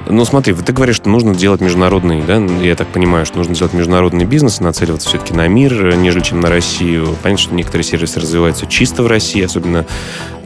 Ну, 0.09 0.25
смотри, 0.25 0.55
ты 0.55 0.73
говоришь, 0.73 0.97
что 0.97 1.09
нужно 1.09 1.35
делать 1.35 1.61
международный, 1.61 2.23
да, 2.23 2.37
я 2.37 2.77
так 2.77 2.87
понимаю, 2.89 3.27
что 3.27 3.39
нужно 3.39 3.57
делать 3.57 3.73
международный 3.73 4.25
бизнес, 4.25 4.61
нацеливаться 4.61 5.09
все-таки 5.09 5.35
на 5.35 5.49
мир, 5.49 5.97
нежели 5.97 6.23
чем 6.23 6.41
на 6.41 6.49
Россию. 6.49 7.17
Понятно, 7.23 7.43
что 7.43 7.55
некоторые 7.55 7.85
сервисы 7.85 8.21
развиваются 8.21 8.67
чисто 8.67 9.03
в 9.03 9.09
России, 9.09 9.43
особенно 9.43 9.85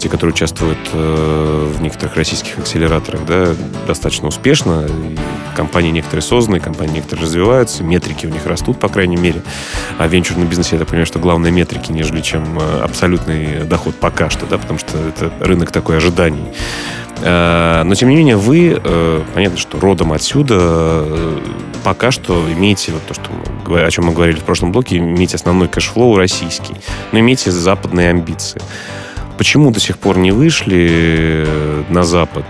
те, 0.00 0.08
которые 0.08 0.32
участвуют 0.32 0.78
э, 0.92 1.72
в 1.76 1.82
некоторых 1.82 2.16
российских 2.16 2.58
акселераторах, 2.58 3.24
да, 3.26 3.54
достаточно 3.86 4.28
успешно. 4.28 4.86
И 4.88 5.18
компании 5.54 5.90
некоторые 5.90 6.22
созданы, 6.22 6.58
компании 6.58 6.94
некоторые 6.94 7.26
развиваются, 7.26 7.84
метрики 7.84 8.26
у 8.26 8.30
них 8.30 8.46
растут, 8.46 8.80
по 8.80 8.88
крайней 8.88 9.16
мере. 9.16 9.42
А 9.98 10.08
в 10.08 10.10
венчурном 10.10 10.48
бизнесе, 10.48 10.70
я 10.72 10.78
так 10.78 10.88
понимаю, 10.88 11.06
что 11.06 11.18
главное 11.18 11.50
метрики, 11.50 11.92
нежели 11.92 12.22
чем 12.22 12.58
э, 12.58 12.80
абсолютный 12.80 13.64
доход 13.64 13.94
пока 13.94 14.30
что, 14.30 14.46
да, 14.46 14.56
потому 14.56 14.78
что 14.78 14.96
это 14.96 15.30
рынок 15.38 15.70
такой 15.70 15.98
ожиданий. 15.98 16.46
Э, 17.18 17.82
но, 17.84 17.94
тем 17.94 18.08
не 18.08 18.16
менее, 18.16 18.36
вы, 18.36 18.80
понятно, 19.34 19.58
что 19.58 19.78
родом 19.78 20.14
отсюда, 20.14 21.04
пока 21.84 22.10
что 22.10 22.42
имеете, 22.52 22.92
вот 22.92 23.02
то, 23.06 23.14
что 23.14 23.30
мы, 23.66 23.82
о 23.82 23.90
чем 23.90 24.06
мы 24.06 24.14
говорили 24.14 24.38
в 24.38 24.44
прошлом 24.44 24.72
блоке, 24.72 24.96
имеете 24.96 25.36
основной 25.36 25.68
cash 25.68 25.92
flow 25.92 26.16
российский, 26.16 26.74
но 27.12 27.20
имеете 27.20 27.50
западные 27.50 28.08
амбиции. 28.08 28.62
Почему 29.40 29.70
до 29.70 29.80
сих 29.80 29.96
пор 29.96 30.18
не 30.18 30.32
вышли 30.32 31.46
на 31.88 32.02
Запад? 32.02 32.44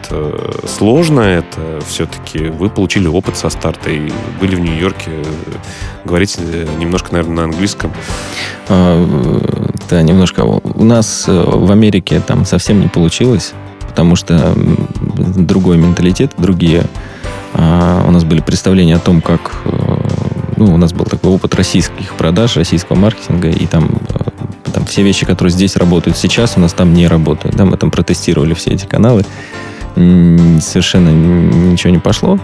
Сложно 0.67 1.21
это 1.21 1.79
все-таки. 1.87 2.49
Вы 2.49 2.69
получили 2.69 3.07
опыт 3.07 3.37
со 3.37 3.49
старта 3.49 3.91
и 3.91 4.11
были 4.41 4.57
в 4.57 4.59
Нью-Йорке. 4.59 5.13
Говорите 6.05 6.41
немножко, 6.81 7.13
наверное, 7.13 7.37
на 7.37 7.45
английском. 7.45 7.93
А, 8.69 9.69
да, 9.89 10.03
немножко. 10.03 10.41
У 10.41 10.83
нас 10.83 11.27
в 11.29 11.71
Америке 11.71 12.21
там 12.27 12.45
совсем 12.45 12.81
не 12.81 12.89
получилось 12.89 13.55
потому 13.91 14.17
что 14.17 14.55
другой 15.37 15.77
менталитет, 15.77 16.33
другие. 16.39 16.87
А, 17.53 18.05
у 18.07 18.11
нас 18.11 18.25
были 18.25 18.41
представления 18.41 18.97
о 18.97 19.01
том, 19.01 19.21
как... 19.21 19.53
Э, 19.65 20.01
ну, 20.57 20.75
у 20.75 20.77
нас 20.77 20.93
был 20.93 21.05
такой 21.05 21.33
опыт 21.33 21.55
российских 21.55 22.15
продаж, 22.15 22.57
российского 22.57 22.97
маркетинга, 22.97 23.49
и 23.49 23.67
там, 23.67 23.91
э, 24.09 24.20
там 24.71 24.85
все 24.87 25.03
вещи, 25.03 25.27
которые 25.27 25.53
здесь 25.53 25.77
работают 25.77 26.17
сейчас, 26.17 26.55
у 26.57 26.61
нас 26.61 26.73
там 26.73 26.93
не 26.93 27.07
работают. 27.07 27.57
Да, 27.57 27.65
мы 27.65 27.77
там 27.77 27.91
протестировали 27.91 28.55
все 28.55 28.71
эти 28.71 28.87
каналы, 28.87 29.25
совершенно 29.95 31.11
ничего 31.11 31.93
не 31.93 31.99
пошло. 31.99 32.39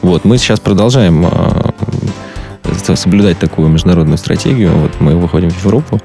Вот, 0.00 0.24
мы 0.24 0.38
сейчас 0.38 0.60
продолжаем 0.60 1.26
э, 1.30 2.96
соблюдать 2.96 3.38
такую 3.38 3.68
международную 3.68 4.18
стратегию. 4.18 4.72
Вот 4.72 4.92
мы 5.00 5.16
выходим 5.16 5.50
в 5.50 5.64
Европу. 5.64 6.00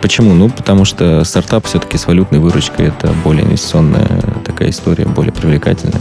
Почему? 0.00 0.34
Ну, 0.34 0.48
потому 0.48 0.84
что 0.84 1.24
стартап 1.24 1.66
все-таки 1.66 1.98
с 1.98 2.06
валютной 2.06 2.38
выручкой 2.38 2.86
это 2.86 3.12
более 3.22 3.44
инвестиционная 3.44 4.22
такая 4.44 4.70
история, 4.70 5.04
более 5.04 5.32
привлекательная. 5.32 6.00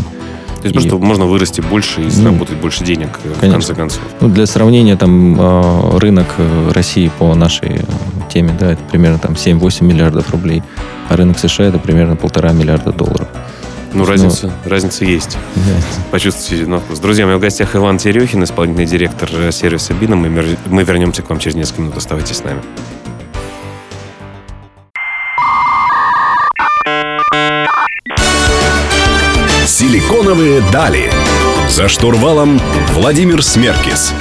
То 0.61 0.67
есть 0.67 0.75
и... 0.75 0.89
просто 0.89 0.97
можно 0.97 1.25
вырасти 1.25 1.61
больше 1.61 2.01
и 2.01 2.05
ну, 2.05 2.09
заработать 2.09 2.55
ну, 2.55 2.61
больше 2.61 2.83
денег 2.83 3.19
конечно. 3.39 3.47
в 3.47 3.51
конце 3.51 3.75
концов. 3.75 4.01
Ну, 4.19 4.29
для 4.29 4.45
сравнения, 4.45 4.95
там 4.97 5.35
а, 5.39 5.97
рынок 5.99 6.27
э, 6.37 6.71
России 6.73 7.09
по 7.17 7.33
нашей 7.33 7.69
э, 7.69 7.81
теме, 8.31 8.55
да, 8.59 8.73
это 8.73 8.83
примерно 8.83 9.19
там 9.19 9.33
7-8 9.33 9.83
миллиардов 9.83 10.29
рублей, 10.31 10.63
а 11.07 11.15
рынок 11.15 11.39
США 11.39 11.67
это 11.67 11.79
примерно 11.79 12.15
полтора 12.15 12.51
миллиарда 12.51 12.91
долларов. 12.91 13.27
Ну, 13.93 14.05
разница, 14.05 14.47
ну, 14.47 14.69
разница 14.69 15.05
есть. 15.05 15.37
Да. 15.55 15.61
Почувствуйте 16.11 16.65
на 16.65 16.79
вкус. 16.79 16.99
Друзья, 16.99 17.25
мои 17.25 17.35
в 17.35 17.39
гостях 17.39 17.75
Иван 17.75 17.97
Терехин, 17.97 18.43
исполнительный 18.43 18.85
директор 18.85 19.29
э, 19.33 19.51
сервиса 19.51 19.93
Бина. 19.93 20.15
Мы, 20.15 20.29
мы 20.67 20.83
вернемся 20.83 21.21
к 21.21 21.29
вам 21.29 21.39
через 21.39 21.55
несколько 21.55 21.81
минут. 21.81 21.97
Оставайтесь 21.97 22.37
с 22.37 22.43
нами. 22.43 22.61
Силиконовые 30.09 30.63
дали. 30.73 31.11
За 31.69 31.87
штурвалом 31.87 32.59
Владимир 32.93 33.43
Смеркис. 33.43 34.11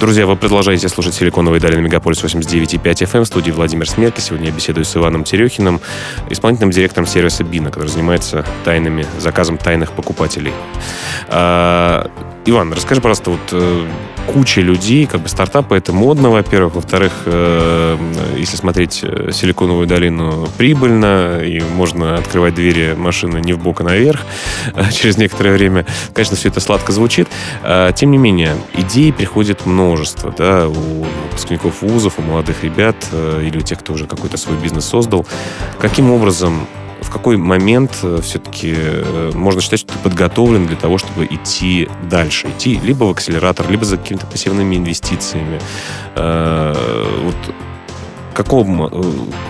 Друзья, 0.00 0.24
вы 0.26 0.36
продолжаете 0.36 0.88
слушать 0.88 1.12
«Силиконовые 1.12 1.60
дали» 1.60 1.76
на 1.76 1.80
Мегаполис 1.80 2.24
89.5 2.24 2.82
FM. 2.82 3.24
В 3.24 3.26
студии 3.26 3.50
Владимир 3.50 3.86
Смерки. 3.86 4.20
Сегодня 4.20 4.46
я 4.46 4.52
беседую 4.52 4.86
с 4.86 4.96
Иваном 4.96 5.24
Терехиным, 5.24 5.82
исполнительным 6.30 6.70
директором 6.70 7.06
сервиса 7.06 7.44
Бина, 7.44 7.70
который 7.70 7.88
занимается 7.88 8.46
тайными, 8.64 9.04
заказом 9.18 9.58
тайных 9.58 9.92
покупателей. 9.92 10.54
А, 11.28 12.10
Иван, 12.46 12.72
расскажи, 12.72 13.02
пожалуйста, 13.02 13.32
вот 13.32 13.40
э, 13.52 13.86
куча 14.26 14.60
людей, 14.60 15.06
как 15.06 15.22
бы 15.22 15.28
стартапы 15.28 15.76
это 15.76 15.92
модно, 15.92 16.30
во-первых, 16.30 16.74
во-вторых, 16.76 17.12
э, 17.26 17.96
если 18.36 18.56
смотреть 18.56 19.00
э, 19.02 19.30
Силиконовую 19.32 19.86
долину, 19.86 20.48
прибыльно, 20.58 21.40
и 21.42 21.60
можно 21.60 22.16
открывать 22.16 22.54
двери 22.54 22.94
машины 22.96 23.38
не 23.38 23.52
в 23.52 23.58
бок, 23.58 23.80
а 23.80 23.84
наверх 23.84 24.20
через 24.92 25.16
некоторое 25.16 25.52
время. 25.52 25.86
Конечно, 26.14 26.36
все 26.36 26.48
это 26.48 26.60
сладко 26.60 26.92
звучит. 26.92 27.28
А, 27.62 27.92
тем 27.92 28.10
не 28.10 28.18
менее, 28.18 28.56
идей 28.74 29.12
приходит 29.12 29.66
множество, 29.66 30.32
да, 30.36 30.68
у 30.68 31.06
выпускников 31.24 31.82
вузов, 31.82 32.18
у 32.18 32.22
молодых 32.22 32.62
ребят 32.64 32.96
или 33.12 33.58
у 33.58 33.62
тех, 33.62 33.80
кто 33.80 33.92
уже 33.92 34.06
какой-то 34.06 34.36
свой 34.36 34.56
бизнес 34.56 34.84
создал. 34.84 35.26
Каким 35.78 36.10
образом 36.10 36.66
в 37.10 37.12
какой 37.12 37.36
момент 37.36 37.98
э, 38.04 38.20
все-таки 38.22 38.72
э, 38.72 39.32
можно 39.34 39.60
считать, 39.60 39.80
что 39.80 39.94
ты 39.94 39.98
подготовлен 39.98 40.66
для 40.66 40.76
того, 40.76 40.96
чтобы 40.96 41.26
идти 41.26 41.88
дальше? 42.08 42.48
Идти 42.56 42.78
либо 42.84 43.02
в 43.02 43.10
акселератор, 43.10 43.68
либо 43.68 43.84
за 43.84 43.96
какими-то 43.96 44.26
пассивными 44.26 44.76
инвестициями. 44.76 45.60
Э, 46.14 46.72
вот 47.24 47.34
каком 48.32 48.90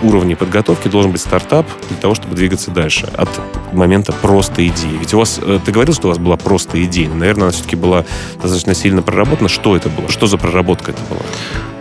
уровне 0.01 0.35
подготовки 0.35 0.87
должен 0.87 1.11
быть 1.11 1.21
стартап 1.21 1.65
для 1.87 1.97
того, 1.97 2.15
чтобы 2.15 2.35
двигаться 2.35 2.71
дальше 2.71 3.07
от 3.15 3.29
момента 3.71 4.11
просто 4.11 4.67
идеи? 4.67 4.97
Ведь 4.99 5.13
у 5.13 5.19
вас, 5.19 5.39
ты 5.63 5.71
говорил, 5.71 5.93
что 5.93 6.07
у 6.07 6.09
вас 6.09 6.17
была 6.17 6.35
просто 6.35 6.83
идея, 6.83 7.07
но, 7.07 7.15
наверное, 7.15 7.43
она 7.43 7.51
все-таки 7.51 7.75
была 7.75 8.03
достаточно 8.41 8.73
сильно 8.73 9.01
проработана. 9.01 9.47
Что 9.47 9.77
это 9.77 9.87
было? 9.87 10.09
Что 10.09 10.25
за 10.25 10.37
проработка 10.37 10.91
это 10.91 11.01
была? 11.09 11.21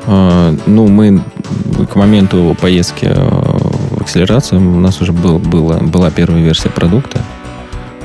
А, 0.06 0.54
ну, 0.66 0.86
мы 0.88 1.20
к 1.90 1.96
моменту 1.96 2.56
поездки 2.60 3.06
акселерацию 4.10 4.60
у 4.60 4.80
нас 4.80 5.00
уже 5.00 5.12
был, 5.12 5.38
была, 5.38 5.78
была 5.78 6.10
первая 6.10 6.42
версия 6.42 6.68
продукта, 6.68 7.20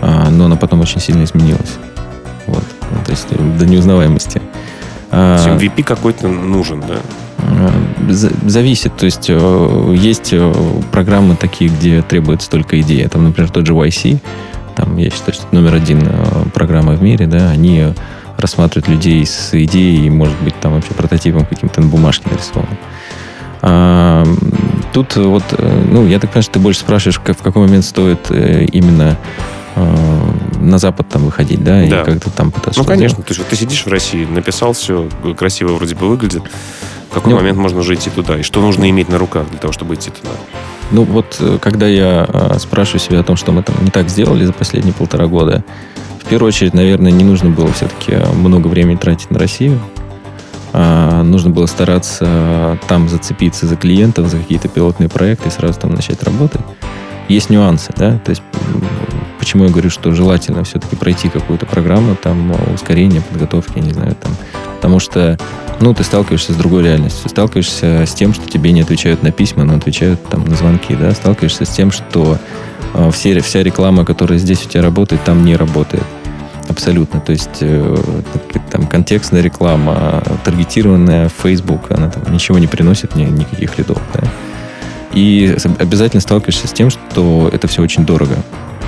а, 0.02 0.30
но 0.30 0.46
она 0.46 0.56
потом 0.56 0.82
очень 0.82 1.00
сильно 1.00 1.24
изменилась. 1.24 1.78
Вот. 2.46 2.64
Ну, 2.92 2.98
то 3.04 3.12
есть 3.12 3.28
до 3.58 3.66
неузнаваемости. 3.66 4.40
А, 5.10 5.58
MVP 5.58 5.84
какой-то 5.84 6.28
нужен, 6.28 6.82
да? 6.82 6.98
А, 7.40 7.72
зависит. 8.46 8.96
То 8.96 9.06
есть 9.06 9.26
э, 9.30 9.96
есть 9.98 10.30
э, 10.32 10.54
программы 10.92 11.36
такие, 11.36 11.72
где 11.72 12.04
требуется 12.04 12.52
только 12.52 12.80
идея. 12.82 13.10
Там, 13.10 13.24
например, 13.24 13.50
тот 13.50 13.66
же 13.66 13.74
YC, 13.74 14.20
там, 14.76 14.98
я 14.98 15.10
считаю, 15.10 15.34
что 15.34 15.48
это 15.48 15.56
номер 15.56 15.74
один 15.74 16.04
э, 16.04 16.46
программа 16.54 16.94
в 16.94 17.02
мире, 17.02 17.26
да, 17.26 17.50
они 17.50 17.84
рассматривают 18.38 18.90
людей 18.90 19.26
с 19.26 19.50
идеей, 19.54 20.12
может 20.12 20.40
быть, 20.44 20.54
там 20.60 20.74
вообще 20.74 20.94
прототипом 20.94 21.48
каким-то 21.48 21.82
на 21.82 21.88
бумажке 21.88 22.30
нарисованным. 22.30 22.78
А, 23.68 24.24
тут 24.96 25.18
вот, 25.18 25.44
э, 25.52 25.84
ну, 25.92 26.08
я 26.08 26.20
так 26.20 26.30
понимаю, 26.30 26.44
что 26.44 26.54
ты 26.54 26.60
больше 26.60 26.80
спрашиваешь, 26.80 27.20
как, 27.20 27.38
в 27.38 27.42
какой 27.42 27.64
момент 27.64 27.84
стоит 27.84 28.32
э, 28.32 28.64
именно 28.72 29.18
э, 29.76 29.96
на 30.62 30.78
Запад 30.78 31.10
там 31.10 31.26
выходить, 31.26 31.62
да, 31.62 31.86
да. 31.86 32.02
и 32.02 32.06
как-то 32.06 32.30
там 32.30 32.50
пытаться. 32.50 32.80
Ну, 32.80 32.86
конечно. 32.86 33.18
Делать. 33.18 33.28
То 33.28 33.32
есть 33.32 33.40
вот 33.40 33.50
ты 33.50 33.58
сидишь 33.58 33.86
в 33.86 33.90
России, 33.90 34.24
написал 34.24 34.72
все, 34.72 35.10
красиво 35.38 35.74
вроде 35.74 35.96
бы 35.96 36.08
выглядит. 36.08 36.44
В 37.12 37.14
какой 37.14 37.34
ну, 37.34 37.40
момент 37.40 37.58
можно 37.58 37.82
уже 37.82 37.96
идти 37.96 38.10
туда? 38.10 38.38
И 38.38 38.42
что 38.44 38.62
нужно 38.62 38.90
иметь 38.90 39.10
на 39.10 39.18
руках 39.18 39.50
для 39.50 39.60
того, 39.60 39.74
чтобы 39.74 39.96
идти 39.96 40.12
туда? 40.12 40.32
Ну, 40.92 41.04
вот 41.04 41.42
когда 41.62 41.88
я 41.88 42.56
спрашиваю 42.60 43.02
себя 43.02 43.20
о 43.20 43.24
том, 43.24 43.36
что 43.36 43.52
мы 43.52 43.64
там 43.64 43.76
не 43.82 43.92
так 43.92 44.08
сделали 44.08 44.46
за 44.46 44.54
последние 44.54 44.94
полтора 44.94 45.28
года, 45.28 45.62
в 46.24 46.28
первую 46.30 46.48
очередь, 46.48 46.74
наверное, 46.74 47.12
не 47.12 47.26
нужно 47.26 47.50
было 47.50 47.70
все-таки 47.74 48.16
много 48.34 48.68
времени 48.68 48.96
тратить 48.96 49.30
на 49.30 49.40
Россию. 49.40 49.78
А, 50.78 51.24
нужно 51.24 51.52
было 51.52 51.68
стараться 51.68 52.78
там 52.90 53.08
зацепиться 53.08 53.66
за 53.66 53.78
клиентов, 53.78 54.28
за 54.28 54.40
какие-то 54.40 54.68
пилотные 54.68 55.08
проекты 55.08 55.48
и 55.48 55.52
сразу 55.52 55.80
там 55.80 55.92
начать 55.92 56.22
работать. 56.22 56.60
Есть 57.30 57.50
нюансы, 57.50 57.94
да, 57.96 58.20
то 58.20 58.32
есть 58.32 58.42
почему 59.40 59.64
я 59.64 59.70
говорю, 59.70 59.90
что 59.90 60.12
желательно 60.14 60.66
все-таки 60.66 60.98
пройти 60.98 61.30
какую-то 61.30 61.66
программу, 61.66 62.16
там, 62.16 62.52
ускорения, 62.74 63.22
подготовки, 63.22 63.80
не 63.80 63.94
знаю, 63.94 64.18
там, 64.22 64.34
потому 64.76 65.00
что, 65.00 65.38
ну, 65.80 65.94
ты 65.94 66.04
сталкиваешься 66.04 66.52
с 66.52 66.56
другой 66.58 66.84
реальностью, 66.84 67.30
сталкиваешься 67.30 68.06
с 68.06 68.14
тем, 68.14 68.34
что 68.34 68.46
тебе 68.50 68.74
не 68.74 68.82
отвечают 68.82 69.24
на 69.24 69.32
письма, 69.32 69.64
но 69.64 69.76
отвечают 69.76 70.24
там 70.28 70.44
на 70.46 70.56
звонки, 70.56 70.94
да, 70.94 71.12
сталкиваешься 71.12 71.64
с 71.64 71.70
тем, 71.70 71.94
что 71.94 72.38
все, 73.14 73.40
вся 73.40 73.64
реклама, 73.64 74.04
которая 74.04 74.40
здесь 74.40 74.66
у 74.66 74.70
тебя 74.70 74.84
работает, 74.84 75.24
там 75.24 75.46
не 75.46 75.56
работает. 75.56 76.04
Абсолютно. 76.76 77.22
То 77.22 77.32
есть 77.32 77.60
э, 77.62 77.96
там 78.70 78.86
контекстная 78.88 79.42
реклама, 79.42 80.22
таргетированная 80.44 81.30
Facebook, 81.30 81.90
она 81.90 82.10
там 82.10 82.34
ничего 82.34 82.60
не 82.60 82.68
приносит, 82.68 83.16
ни, 83.16 83.24
никаких 83.24 83.78
лидов. 83.78 83.98
Да? 84.14 84.28
И 85.14 85.56
обязательно 85.80 86.20
сталкиваешься 86.20 86.68
с 86.68 86.74
тем, 86.74 86.90
что 86.90 87.50
это 87.54 87.70
все 87.70 87.82
очень 87.82 88.06
дорого. 88.06 88.36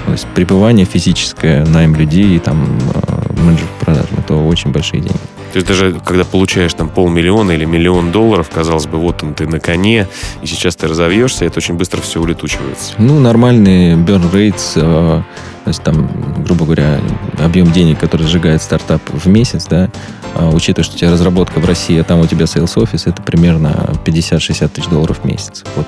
То 0.06 0.12
есть 0.12 0.27
пребывание 0.36 0.86
физическое, 0.86 1.65
найм 1.65 1.96
людей 1.96 2.38
там 2.39 2.77
э, 2.94 3.41
менеджер 3.41 3.67
продаж, 3.79 4.08
это 4.17 4.36
очень 4.36 4.74
большие 4.74 5.00
деньги. 5.00 5.17
То 5.57 5.61
есть 5.61 5.69
даже 5.69 5.99
когда 6.05 6.23
получаешь 6.23 6.71
там 6.75 6.87
полмиллиона 6.87 7.49
или 7.49 7.65
миллион 7.65 8.11
долларов, 8.11 8.47
казалось 8.53 8.85
бы, 8.85 8.99
вот 8.99 9.23
он 9.23 9.33
ты 9.33 9.47
на 9.47 9.59
коне, 9.59 10.07
и 10.43 10.45
сейчас 10.45 10.75
ты 10.75 10.87
разовьешься, 10.87 11.45
это 11.45 11.57
очень 11.57 11.73
быстро 11.73 11.99
все 11.99 12.21
улетучивается. 12.21 12.93
Ну, 12.99 13.19
нормальный 13.19 13.95
burn 13.95 14.31
rates, 14.31 14.73
э, 14.75 15.23
то 15.63 15.67
есть 15.67 15.81
там, 15.81 16.43
грубо 16.43 16.65
говоря, 16.65 16.99
объем 17.39 17.71
денег, 17.71 17.97
который 17.97 18.27
сжигает 18.27 18.61
стартап 18.61 19.01
в 19.11 19.27
месяц, 19.27 19.65
да, 19.65 19.89
э, 20.35 20.47
учитывая, 20.53 20.83
что 20.83 20.93
у 20.93 20.99
тебя 20.99 21.09
разработка 21.09 21.57
в 21.57 21.65
России, 21.65 21.99
а 21.99 22.03
там 22.03 22.19
у 22.19 22.27
тебя 22.27 22.45
sales 22.45 22.79
офис, 22.79 23.07
это 23.07 23.19
примерно 23.23 23.95
50-60 24.05 24.67
тысяч 24.67 24.87
долларов 24.89 25.21
в 25.23 25.25
месяц. 25.25 25.63
Вот. 25.75 25.87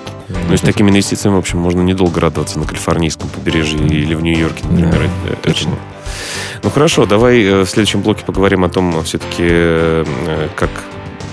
Ну, 0.49 0.57
с 0.57 0.61
такими 0.61 0.89
инвестициями, 0.89 1.35
в 1.35 1.39
общем, 1.39 1.59
можно 1.59 1.81
недолго 1.81 2.19
радоваться 2.19 2.57
на 2.57 2.65
калифорнийском 2.65 3.29
побережье 3.29 3.77
или 3.85 4.15
в 4.15 4.23
Нью-Йорке, 4.23 4.65
например. 4.67 5.11
Да, 5.29 5.35
точно. 5.43 5.73
Ну 6.63 6.69
хорошо, 6.69 7.05
давай 7.05 7.43
э, 7.43 7.61
в 7.63 7.69
следующем 7.69 8.01
блоке 8.01 8.25
поговорим 8.25 8.63
о 8.63 8.69
том, 8.69 9.03
все-таки, 9.03 9.45
э, 9.47 10.05
как 10.55 10.69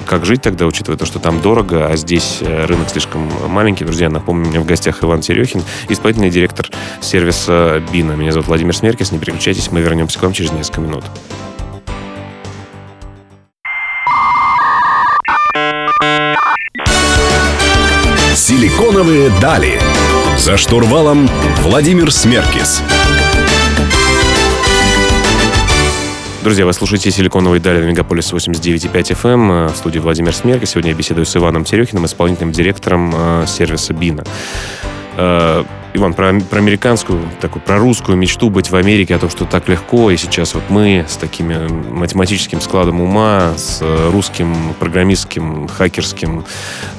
как 0.07 0.25
жить 0.25 0.41
тогда, 0.41 0.67
учитывая 0.67 0.97
то, 0.97 1.05
что 1.05 1.19
там 1.19 1.41
дорого, 1.41 1.89
а 1.89 1.97
здесь 1.97 2.39
э, 2.41 2.65
рынок 2.67 2.89
слишком 2.89 3.29
маленький. 3.49 3.85
Друзья, 3.85 4.09
напомню, 4.09 4.47
у 4.47 4.49
меня 4.51 4.61
в 4.61 4.65
гостях 4.65 5.03
Иван 5.03 5.21
Терехин, 5.21 5.63
исполнительный 5.89 6.31
директор 6.31 6.69
сервиса 7.01 7.83
Бина. 7.93 8.13
Меня 8.13 8.33
зовут 8.33 8.47
Владимир 8.47 8.75
Смеркис. 8.75 9.11
Не 9.11 9.19
переключайтесь, 9.19 9.71
мы 9.73 9.81
вернемся 9.81 10.19
к 10.19 10.23
вам 10.23 10.33
через 10.33 10.53
несколько 10.53 10.81
минут. 10.81 11.05
Силиконовые 18.35 19.31
дали. 19.41 19.81
За 20.39 20.57
штурвалом 20.57 21.29
Владимир 21.63 22.13
Смеркис. 22.13 22.81
Друзья, 26.47 26.65
вы 26.65 26.73
слушаете 26.75 27.11
«Силиконовые 27.11 27.61
дали» 27.61 27.81
на 27.81 27.89
Мегаполис 27.89 28.33
89.5 28.33 29.21
FM. 29.21 29.73
В 29.73 29.77
студии 29.77 29.99
Владимир 29.99 30.33
Смерка. 30.33 30.65
Сегодня 30.65 30.93
я 30.93 30.97
беседую 30.97 31.27
с 31.27 31.37
Иваном 31.37 31.65
Терехиным, 31.65 32.07
исполнительным 32.07 32.53
директором 32.53 33.13
э, 33.13 33.47
сервиса 33.49 33.93
«Бина». 33.93 34.23
Э, 35.17 35.65
Иван, 35.95 36.15
про, 36.15 36.39
про 36.39 36.59
американскую, 36.59 37.21
такую, 37.41 37.63
про 37.63 37.79
русскую 37.79 38.17
мечту 38.17 38.51
быть 38.51 38.71
в 38.71 38.77
Америке, 38.77 39.17
о 39.17 39.19
том, 39.19 39.31
что 39.31 39.45
так 39.45 39.67
легко, 39.69 40.11
и 40.11 40.17
сейчас 40.17 40.55
вот 40.55 40.65
мы 40.69 41.07
с 41.09 41.17
таким 41.17 41.49
математическим 41.97 42.61
складом 42.61 43.01
ума, 43.01 43.55
с 43.57 43.83
русским 44.13 44.55
программистским, 44.79 45.67
хакерским 45.67 46.45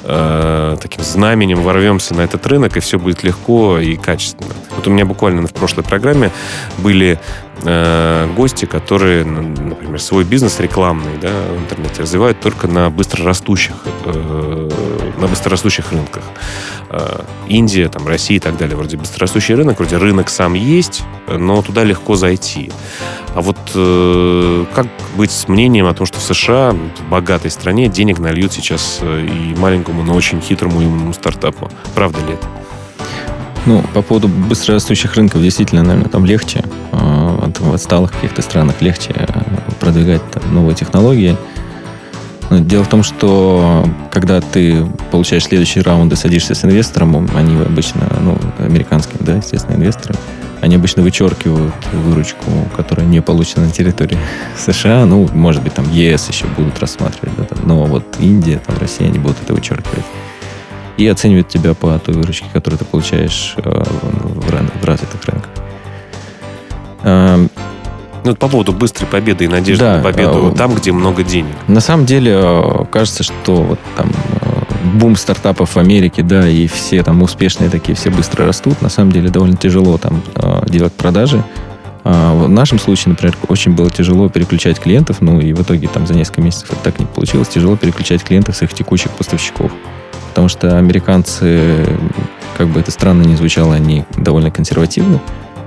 э, 0.02 0.76
таким 0.82 1.02
знаменем 1.02 1.62
ворвемся 1.62 2.12
на 2.14 2.22
этот 2.22 2.44
рынок, 2.46 2.76
и 2.76 2.80
все 2.80 2.98
будет 2.98 3.22
легко 3.22 3.78
и 3.78 3.96
качественно. 3.96 4.52
Вот 4.76 4.86
у 4.86 4.90
меня 4.90 5.06
буквально 5.06 5.46
в 5.46 5.54
прошлой 5.54 5.84
программе 5.84 6.32
были 6.78 7.18
э, 7.62 8.28
гости, 8.36 8.64
которые, 8.64 9.24
например, 9.24 10.00
свой 10.00 10.24
бизнес 10.24 10.60
рекламный 10.60 11.18
да, 11.20 11.30
в 11.54 11.58
интернете 11.58 12.02
развивают 12.02 12.40
только 12.40 12.68
на 12.68 12.90
быстрорастущих, 12.90 13.74
э, 14.04 14.70
на 15.18 15.26
быстрорастущих 15.26 15.92
рынках. 15.92 16.22
Э, 16.90 17.22
Индия, 17.48 17.88
там, 17.88 18.06
Россия 18.06 18.38
и 18.38 18.40
так 18.40 18.56
далее. 18.56 18.76
Вроде 18.76 18.96
быстрорастущий 18.96 19.54
рынок, 19.54 19.78
вроде 19.78 19.96
рынок 19.96 20.28
сам 20.28 20.54
есть, 20.54 21.02
но 21.26 21.62
туда 21.62 21.84
легко 21.84 22.16
зайти. 22.16 22.70
А 23.34 23.40
вот 23.40 23.58
э, 23.74 24.64
как 24.74 24.86
быть 25.16 25.30
с 25.30 25.48
мнением 25.48 25.86
о 25.86 25.94
том, 25.94 26.06
что 26.06 26.18
в 26.18 26.22
США, 26.22 26.72
в 26.72 27.10
богатой 27.10 27.50
стране, 27.50 27.88
денег 27.88 28.18
нальют 28.18 28.52
сейчас 28.52 28.98
э, 29.02 29.26
и 29.26 29.54
маленькому, 29.56 30.02
но 30.02 30.14
очень 30.14 30.40
хитрому 30.40 30.78
умному 30.78 31.12
стартапу? 31.12 31.70
Правда 31.94 32.18
ли 32.26 32.34
это? 32.34 32.46
Ну, 33.66 33.82
по 33.92 34.00
поводу 34.00 34.28
быстрорастущих 34.28 35.14
рынков, 35.14 35.42
действительно, 35.42 35.82
наверное, 35.82 36.08
там 36.08 36.24
легче. 36.24 36.64
Э, 37.48 37.62
в 37.62 37.74
отсталых 37.74 38.12
каких-то 38.12 38.42
странах 38.42 38.80
легче 38.80 39.12
э, 39.14 39.26
продвигать 39.80 40.22
там, 40.30 40.54
новые 40.54 40.74
технологии. 40.74 41.36
Но 42.50 42.60
дело 42.60 42.84
в 42.84 42.88
том, 42.88 43.02
что 43.02 43.86
когда 44.10 44.40
ты 44.40 44.86
получаешь 45.10 45.44
следующий 45.44 45.82
раунд 45.82 46.12
и 46.12 46.16
садишься 46.16 46.54
с 46.54 46.64
инвестором, 46.64 47.28
они 47.34 47.60
обычно, 47.60 48.08
ну, 48.22 48.38
американские, 48.58 49.18
да, 49.20 49.36
естественно, 49.36 49.76
инвесторы, 49.76 50.14
они 50.62 50.76
обычно 50.76 51.02
вычеркивают 51.02 51.74
выручку, 51.92 52.50
которая 52.74 53.06
не 53.06 53.20
получена 53.20 53.66
на 53.66 53.70
территории 53.70 54.18
США. 54.56 55.04
Ну, 55.04 55.28
может 55.34 55.62
быть, 55.62 55.74
там 55.74 55.90
ЕС 55.92 56.28
еще 56.28 56.46
будут 56.46 56.78
рассматривать, 56.80 57.36
да, 57.36 57.44
там, 57.44 57.58
но 57.64 57.84
вот 57.84 58.04
Индия, 58.18 58.60
там 58.66 58.76
Россия, 58.78 59.08
они 59.08 59.18
будут 59.18 59.36
это 59.42 59.52
вычеркивать 59.52 60.04
и 60.96 61.06
оценивают 61.06 61.48
тебя 61.48 61.74
по 61.74 61.96
той 62.00 62.14
выручке, 62.14 62.46
которую 62.52 62.78
ты 62.78 62.84
получаешь 62.84 63.54
э, 63.56 63.62
в, 63.62 64.80
в 64.80 64.84
развитых 64.84 65.24
рынках. 65.26 65.50
Эм, 67.02 67.50
ну, 68.24 68.34
по 68.34 68.48
поводу 68.48 68.72
быстрой 68.72 69.08
победы 69.08 69.44
и 69.44 69.48
надежды 69.48 69.84
да, 69.84 69.96
на 69.96 70.02
победу 70.02 70.52
э, 70.52 70.56
там, 70.56 70.74
где 70.74 70.92
много 70.92 71.22
денег. 71.22 71.54
На 71.68 71.80
самом 71.80 72.04
деле, 72.04 72.32
э, 72.34 72.84
кажется, 72.90 73.22
что 73.22 73.62
вот 73.62 73.78
там 73.96 74.10
бум 74.94 75.16
стартапов 75.16 75.76
в 75.76 75.78
Америке, 75.78 76.22
да, 76.22 76.48
и 76.48 76.66
все 76.66 77.02
там 77.02 77.22
успешные 77.22 77.70
такие, 77.70 77.94
все 77.94 78.10
быстро 78.10 78.46
растут. 78.46 78.82
На 78.82 78.88
самом 78.88 79.12
деле 79.12 79.30
довольно 79.30 79.56
тяжело 79.56 79.98
там 79.98 80.22
делать 80.66 80.92
продажи. 80.92 81.42
А 82.04 82.34
в 82.34 82.48
нашем 82.48 82.78
случае, 82.78 83.10
например, 83.10 83.36
очень 83.48 83.72
было 83.72 83.90
тяжело 83.90 84.28
переключать 84.28 84.80
клиентов, 84.80 85.20
ну 85.20 85.40
и 85.40 85.52
в 85.52 85.62
итоге 85.62 85.88
там 85.88 86.06
за 86.06 86.14
несколько 86.14 86.40
месяцев 86.40 86.70
это 86.72 86.80
так 86.82 86.98
не 86.98 87.06
получилось. 87.06 87.48
Тяжело 87.48 87.76
переключать 87.76 88.24
клиентов 88.24 88.56
с 88.56 88.62
их 88.62 88.72
текущих 88.72 89.10
поставщиков 89.12 89.70
потому 90.38 90.48
что 90.48 90.78
американцы, 90.78 91.84
как 92.56 92.68
бы 92.68 92.78
это 92.78 92.92
странно 92.92 93.24
ни 93.24 93.34
звучало, 93.34 93.74
они 93.74 94.04
довольно 94.16 94.52
консервативны. 94.52 95.18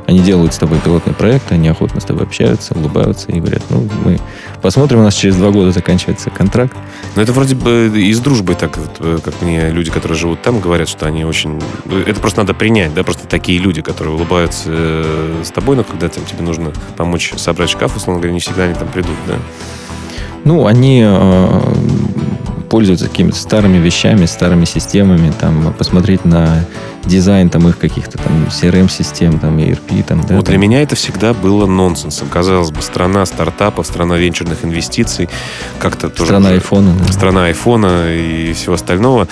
Они 0.07 0.19
делают 0.19 0.53
с 0.53 0.57
тобой 0.57 0.79
пилотный 0.79 1.13
проект, 1.13 1.51
они 1.51 1.67
охотно 1.67 1.99
с 2.01 2.03
тобой 2.03 2.23
общаются, 2.23 2.73
улыбаются 2.73 3.31
и 3.31 3.39
говорят, 3.39 3.63
ну, 3.69 3.87
мы 4.03 4.19
посмотрим, 4.61 4.99
у 4.99 5.03
нас 5.03 5.13
через 5.13 5.35
два 5.35 5.51
года 5.51 5.71
заканчивается 5.71 6.29
контракт. 6.29 6.75
Но 7.15 7.21
это 7.21 7.31
вроде 7.33 7.55
бы 7.55 7.91
из 7.95 8.19
дружбы 8.19 8.55
так, 8.55 8.77
э, 8.99 9.19
как 9.23 9.41
мне 9.41 9.69
люди, 9.69 9.91
которые 9.91 10.17
живут 10.17 10.41
там, 10.41 10.59
говорят, 10.59 10.89
что 10.89 11.05
они 11.05 11.23
очень... 11.23 11.61
Это 12.07 12.19
просто 12.19 12.39
надо 12.41 12.53
принять, 12.53 12.93
да, 12.93 13.03
просто 13.03 13.27
такие 13.27 13.59
люди, 13.59 13.81
которые 13.81 14.15
улыбаются 14.15 14.63
э, 14.67 15.41
с 15.43 15.51
тобой, 15.51 15.75
но 15.75 15.83
когда 15.83 16.09
там, 16.09 16.25
тебе 16.25 16.43
нужно 16.43 16.71
помочь 16.97 17.33
собрать 17.37 17.69
шкаф, 17.69 17.95
условно 17.95 18.21
говоря, 18.21 18.33
не 18.33 18.39
всегда 18.39 18.63
они 18.63 18.73
там 18.73 18.87
придут, 18.87 19.15
да? 19.27 19.35
Ну, 20.43 20.65
они 20.65 21.03
э, 21.05 21.61
пользуются 22.69 23.07
какими-то 23.07 23.37
старыми 23.37 23.77
вещами, 23.77 24.25
старыми 24.25 24.65
системами, 24.65 25.31
там, 25.39 25.73
посмотреть 25.77 26.25
на 26.25 26.65
дизайн 27.05 27.49
там 27.49 27.67
их 27.67 27.77
каких-то 27.77 28.17
там 28.17 28.47
CRM-систем, 28.49 29.39
там, 29.39 29.57
ERP, 29.57 30.03
там, 30.03 30.25
да. 30.27 30.35
Вот 30.35 30.45
для 30.45 30.57
меня 30.57 30.81
это 30.81 30.95
всегда 30.95 31.33
было 31.33 31.65
нонсенсом. 31.65 32.27
Казалось 32.29 32.71
бы, 32.71 32.81
страна 32.81 33.25
стартапов, 33.25 33.85
страна 33.85 34.17
венчурных 34.17 34.63
инвестиций, 34.63 35.29
как-то 35.79 36.09
тоже... 36.09 36.25
Страна 36.25 36.49
айфона, 36.49 36.93
да. 36.93 37.11
Страна 37.11 37.45
айфона 37.45 38.13
и 38.13 38.53
всего 38.53 38.75
остального. 38.75 39.27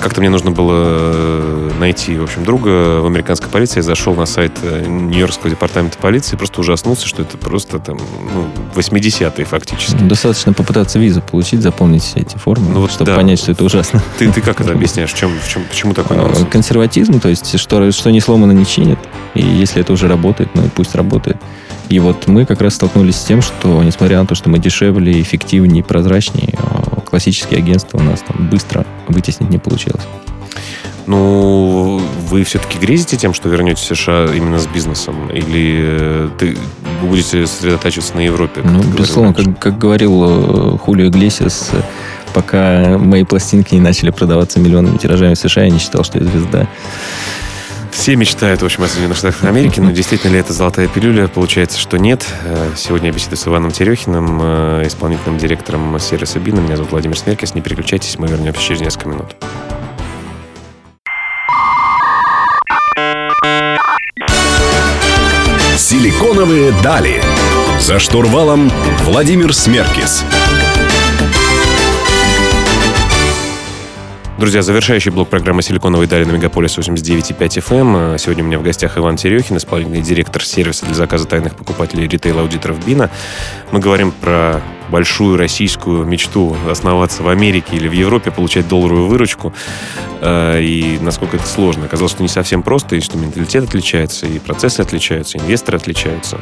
Как-то 0.00 0.20
мне 0.20 0.28
нужно 0.28 0.50
было 0.50 0.72
э, 0.74 1.70
найти, 1.78 2.18
в 2.18 2.24
общем, 2.24 2.44
друга 2.44 3.00
в 3.00 3.06
американской 3.06 3.48
полиции. 3.48 3.76
Я 3.76 3.82
зашел 3.82 4.12
на 4.14 4.26
сайт 4.26 4.52
э, 4.62 4.84
Нью-Йоркского 4.86 5.50
департамента 5.50 5.98
полиции, 5.98 6.36
просто 6.36 6.60
ужаснулся, 6.60 7.06
что 7.06 7.22
это 7.22 7.38
просто 7.38 7.78
там, 7.78 7.96
ну, 8.32 8.48
80-е 8.74 9.44
фактически. 9.44 9.96
Ну, 10.00 10.08
достаточно 10.08 10.52
попытаться 10.52 10.98
визу 10.98 11.22
получить, 11.22 11.62
запомнить 11.62 12.02
все 12.02 12.20
эти 12.20 12.36
формы, 12.36 12.70
ну, 12.70 12.80
вот, 12.80 12.90
чтобы 12.90 13.12
да. 13.12 13.16
понять, 13.16 13.38
что 13.38 13.52
это 13.52 13.64
ужасно. 13.64 14.02
Ты, 14.18 14.32
ты 14.32 14.40
как 14.40 14.60
это 14.60 14.72
объясняешь? 14.72 15.12
В 15.12 15.16
чем, 15.16 15.30
в 15.38 15.48
чем, 15.48 15.62
почему 15.68 15.94
такой 15.94 16.16
а, 16.16 16.22
нонсенс? 16.22 16.48
Консерватизм, 16.72 17.20
то 17.20 17.28
есть 17.28 17.58
что, 17.58 17.92
что 17.92 18.10
не 18.10 18.20
сломано, 18.20 18.52
не 18.52 18.64
чинит. 18.64 18.98
И 19.34 19.42
если 19.42 19.82
это 19.82 19.92
уже 19.92 20.08
работает, 20.08 20.48
ну 20.54 20.64
и 20.64 20.68
пусть 20.70 20.94
работает. 20.94 21.36
И 21.90 21.98
вот 21.98 22.26
мы 22.28 22.46
как 22.46 22.62
раз 22.62 22.76
столкнулись 22.76 23.16
с 23.16 23.24
тем, 23.24 23.42
что, 23.42 23.82
несмотря 23.82 24.18
на 24.18 24.26
то, 24.26 24.34
что 24.34 24.48
мы 24.48 24.58
дешевле, 24.58 25.20
эффективнее, 25.20 25.84
прозрачнее, 25.84 26.54
а, 26.56 27.02
классические 27.02 27.58
агентства 27.58 27.98
у 27.98 28.02
нас 28.02 28.20
там 28.20 28.48
быстро 28.48 28.86
вытеснить 29.06 29.50
не 29.50 29.58
получилось. 29.58 30.02
Ну, 31.06 32.00
вы 32.28 32.42
все-таки 32.44 32.78
грезите 32.78 33.18
тем, 33.18 33.34
что 33.34 33.50
вернетесь 33.50 33.82
в 33.82 33.94
США 33.94 34.28
именно 34.34 34.58
с 34.58 34.66
бизнесом? 34.66 35.28
Или 35.28 35.80
э, 35.82 36.28
ты 36.38 36.56
будете 37.02 37.46
сосредотачиваться 37.46 38.14
на 38.16 38.20
Европе? 38.20 38.62
Ну, 38.64 38.82
безусловно, 38.96 39.34
как, 39.34 39.58
как 39.58 39.78
говорил 39.78 40.74
э, 40.74 40.78
Хулио 40.78 41.08
Иглесиас, 41.08 41.72
пока 42.34 42.98
мои 42.98 43.24
пластинки 43.24 43.74
не 43.74 43.80
начали 43.80 44.10
продаваться 44.10 44.60
миллионными 44.60 44.96
тиражами 44.98 45.34
в 45.34 45.38
США, 45.38 45.64
я 45.64 45.70
не 45.70 45.78
считал, 45.78 46.04
что 46.04 46.18
я 46.18 46.24
звезда. 46.24 46.66
Все 47.92 48.16
мечтают, 48.16 48.62
в 48.62 48.64
общем, 48.64 48.82
о 48.82 48.88
Соединенных 48.88 49.18
Штатах 49.18 49.44
Америки, 49.44 49.78
но 49.78 49.92
действительно 49.92 50.32
ли 50.32 50.38
это 50.38 50.52
золотая 50.52 50.88
пилюля? 50.88 51.28
Получается, 51.28 51.78
что 51.78 51.98
нет. 51.98 52.24
Э, 52.44 52.70
сегодня 52.74 53.08
я 53.08 53.14
беседую 53.14 53.36
с 53.36 53.46
Иваном 53.46 53.70
Терехиным, 53.70 54.40
э, 54.42 54.86
исполнительным 54.86 55.38
директором 55.38 56.00
сервиса 56.00 56.40
БИНа. 56.40 56.60
Меня 56.60 56.76
зовут 56.76 56.92
Владимир 56.92 57.16
Смеркис. 57.18 57.54
Не 57.54 57.60
переключайтесь, 57.60 58.18
мы 58.18 58.28
вернемся 58.28 58.62
через 58.62 58.80
несколько 58.80 59.08
минут. 59.10 59.36
Силиконовые 65.76 66.72
дали. 66.82 67.22
За 67.78 67.98
штурвалом 67.98 68.70
Владимир 69.04 69.52
Смеркис. 69.54 70.24
Друзья, 74.42 74.60
завершающий 74.60 75.12
блок 75.12 75.28
программы 75.28 75.62
«Силиконовые 75.62 76.08
дали» 76.08 76.24
на 76.24 76.32
Мегаполис 76.32 76.76
89.5 76.76 77.38
FM. 77.38 78.18
Сегодня 78.18 78.42
у 78.42 78.46
меня 78.48 78.58
в 78.58 78.64
гостях 78.64 78.98
Иван 78.98 79.14
Терехин, 79.16 79.56
исполнительный 79.56 80.02
директор 80.02 80.44
сервиса 80.44 80.84
для 80.84 80.96
заказа 80.96 81.28
тайных 81.28 81.54
покупателей 81.54 82.08
ритейл-аудиторов 82.08 82.84
БИНа. 82.84 83.08
Мы 83.70 83.78
говорим 83.78 84.10
про 84.10 84.60
большую 84.88 85.36
российскую 85.36 86.04
мечту 86.04 86.56
основаться 86.68 87.22
в 87.22 87.28
Америке 87.28 87.76
или 87.76 87.86
в 87.86 87.92
Европе, 87.92 88.32
получать 88.32 88.66
долларовую 88.66 89.06
выручку. 89.06 89.54
Э, 90.20 90.60
и 90.60 90.98
насколько 91.00 91.36
это 91.36 91.46
сложно. 91.46 91.84
Оказалось, 91.84 92.10
что 92.10 92.24
не 92.24 92.28
совсем 92.28 92.64
просто, 92.64 92.96
и 92.96 93.00
что 93.00 93.16
менталитет 93.18 93.62
отличается, 93.62 94.26
и 94.26 94.40
процессы 94.40 94.80
отличаются, 94.80 95.38
инвесторы 95.38 95.78
отличаются. 95.78 96.40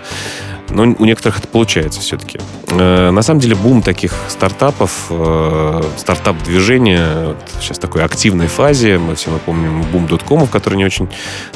Но 0.71 0.83
у 0.83 1.05
некоторых 1.05 1.39
это 1.39 1.49
получается 1.49 2.01
все-таки. 2.01 2.41
Э, 2.69 3.11
на 3.11 3.23
самом 3.23 3.41
деле 3.41 3.57
бум 3.57 3.83
таких 3.83 4.15
стартапов, 4.29 5.07
э, 5.11 5.83
стартап-движения 5.97 7.35
сейчас 7.61 7.79
в 7.79 7.81
такой 7.81 8.05
активной 8.05 8.47
фазе. 8.47 8.99
Мы 8.99 9.17
все 9.17 9.31
мы 9.31 9.39
помним 9.39 9.83
бум 9.83 10.07
доткомов, 10.07 10.51
который 10.51 10.77
не 10.77 10.85
очень 10.85 11.09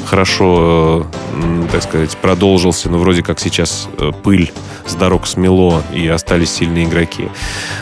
хорошо, 0.05 1.07
э, 1.33 1.67
так 1.71 1.83
сказать, 1.83 2.15
продолжился. 2.17 2.89
Но 2.89 2.97
вроде 2.97 3.23
как 3.23 3.39
сейчас 3.39 3.87
пыль 4.23 4.51
с 4.85 4.93
дорог 4.95 5.27
смело 5.27 5.81
и 5.93 6.07
остались 6.07 6.51
сильные 6.51 6.85
игроки. 6.85 7.29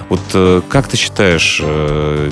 Вот 0.10 0.22
как 0.70 0.88
ты 0.88 0.98
считаешь, 0.98 1.62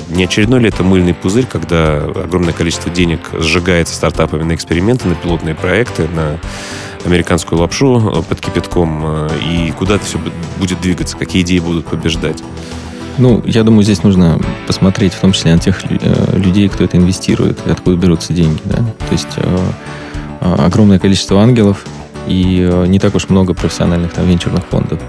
не 0.08 0.24
очередной 0.24 0.60
ли 0.60 0.68
это 0.68 0.82
мыльный 0.82 1.14
пузырь, 1.14 1.46
когда 1.46 1.98
огромное 1.98 2.52
количество 2.52 2.90
денег 2.90 3.20
сжигается 3.38 3.94
стартапами 3.94 4.44
на 4.44 4.54
эксперименты, 4.54 5.08
на 5.08 5.14
пилотные 5.14 5.54
проекты, 5.54 6.08
на 6.08 6.38
американскую 7.04 7.60
лапшу 7.60 8.12
э, 8.14 8.22
под 8.22 8.40
кипятком, 8.40 9.02
э, 9.04 9.28
и 9.42 9.72
куда 9.72 9.96
это 9.96 10.04
все 10.04 10.18
будет 10.58 10.80
двигаться, 10.80 11.16
какие 11.16 11.42
идеи 11.42 11.58
будут 11.58 11.86
побеждать? 11.86 12.42
Ну, 13.18 13.42
я 13.44 13.62
думаю, 13.62 13.82
здесь 13.82 14.02
нужно 14.02 14.40
посмотреть 14.66 15.12
в 15.12 15.20
том 15.20 15.32
числе 15.32 15.52
на 15.52 15.58
тех 15.58 15.80
э, 15.84 16.38
людей, 16.38 16.68
кто 16.68 16.84
это 16.84 16.96
инвестирует, 16.96 17.58
откуда 17.66 17.96
берутся 17.96 18.32
деньги. 18.32 18.60
Да? 18.64 18.76
То 18.76 19.12
есть 19.12 19.28
огромное 20.40 20.98
количество 20.98 21.40
ангелов 21.40 21.84
и 22.26 22.68
не 22.88 22.98
так 22.98 23.14
уж 23.14 23.28
много 23.28 23.54
профессиональных 23.54 24.12
там, 24.12 24.26
венчурных 24.26 24.64
фондов. 24.64 25.00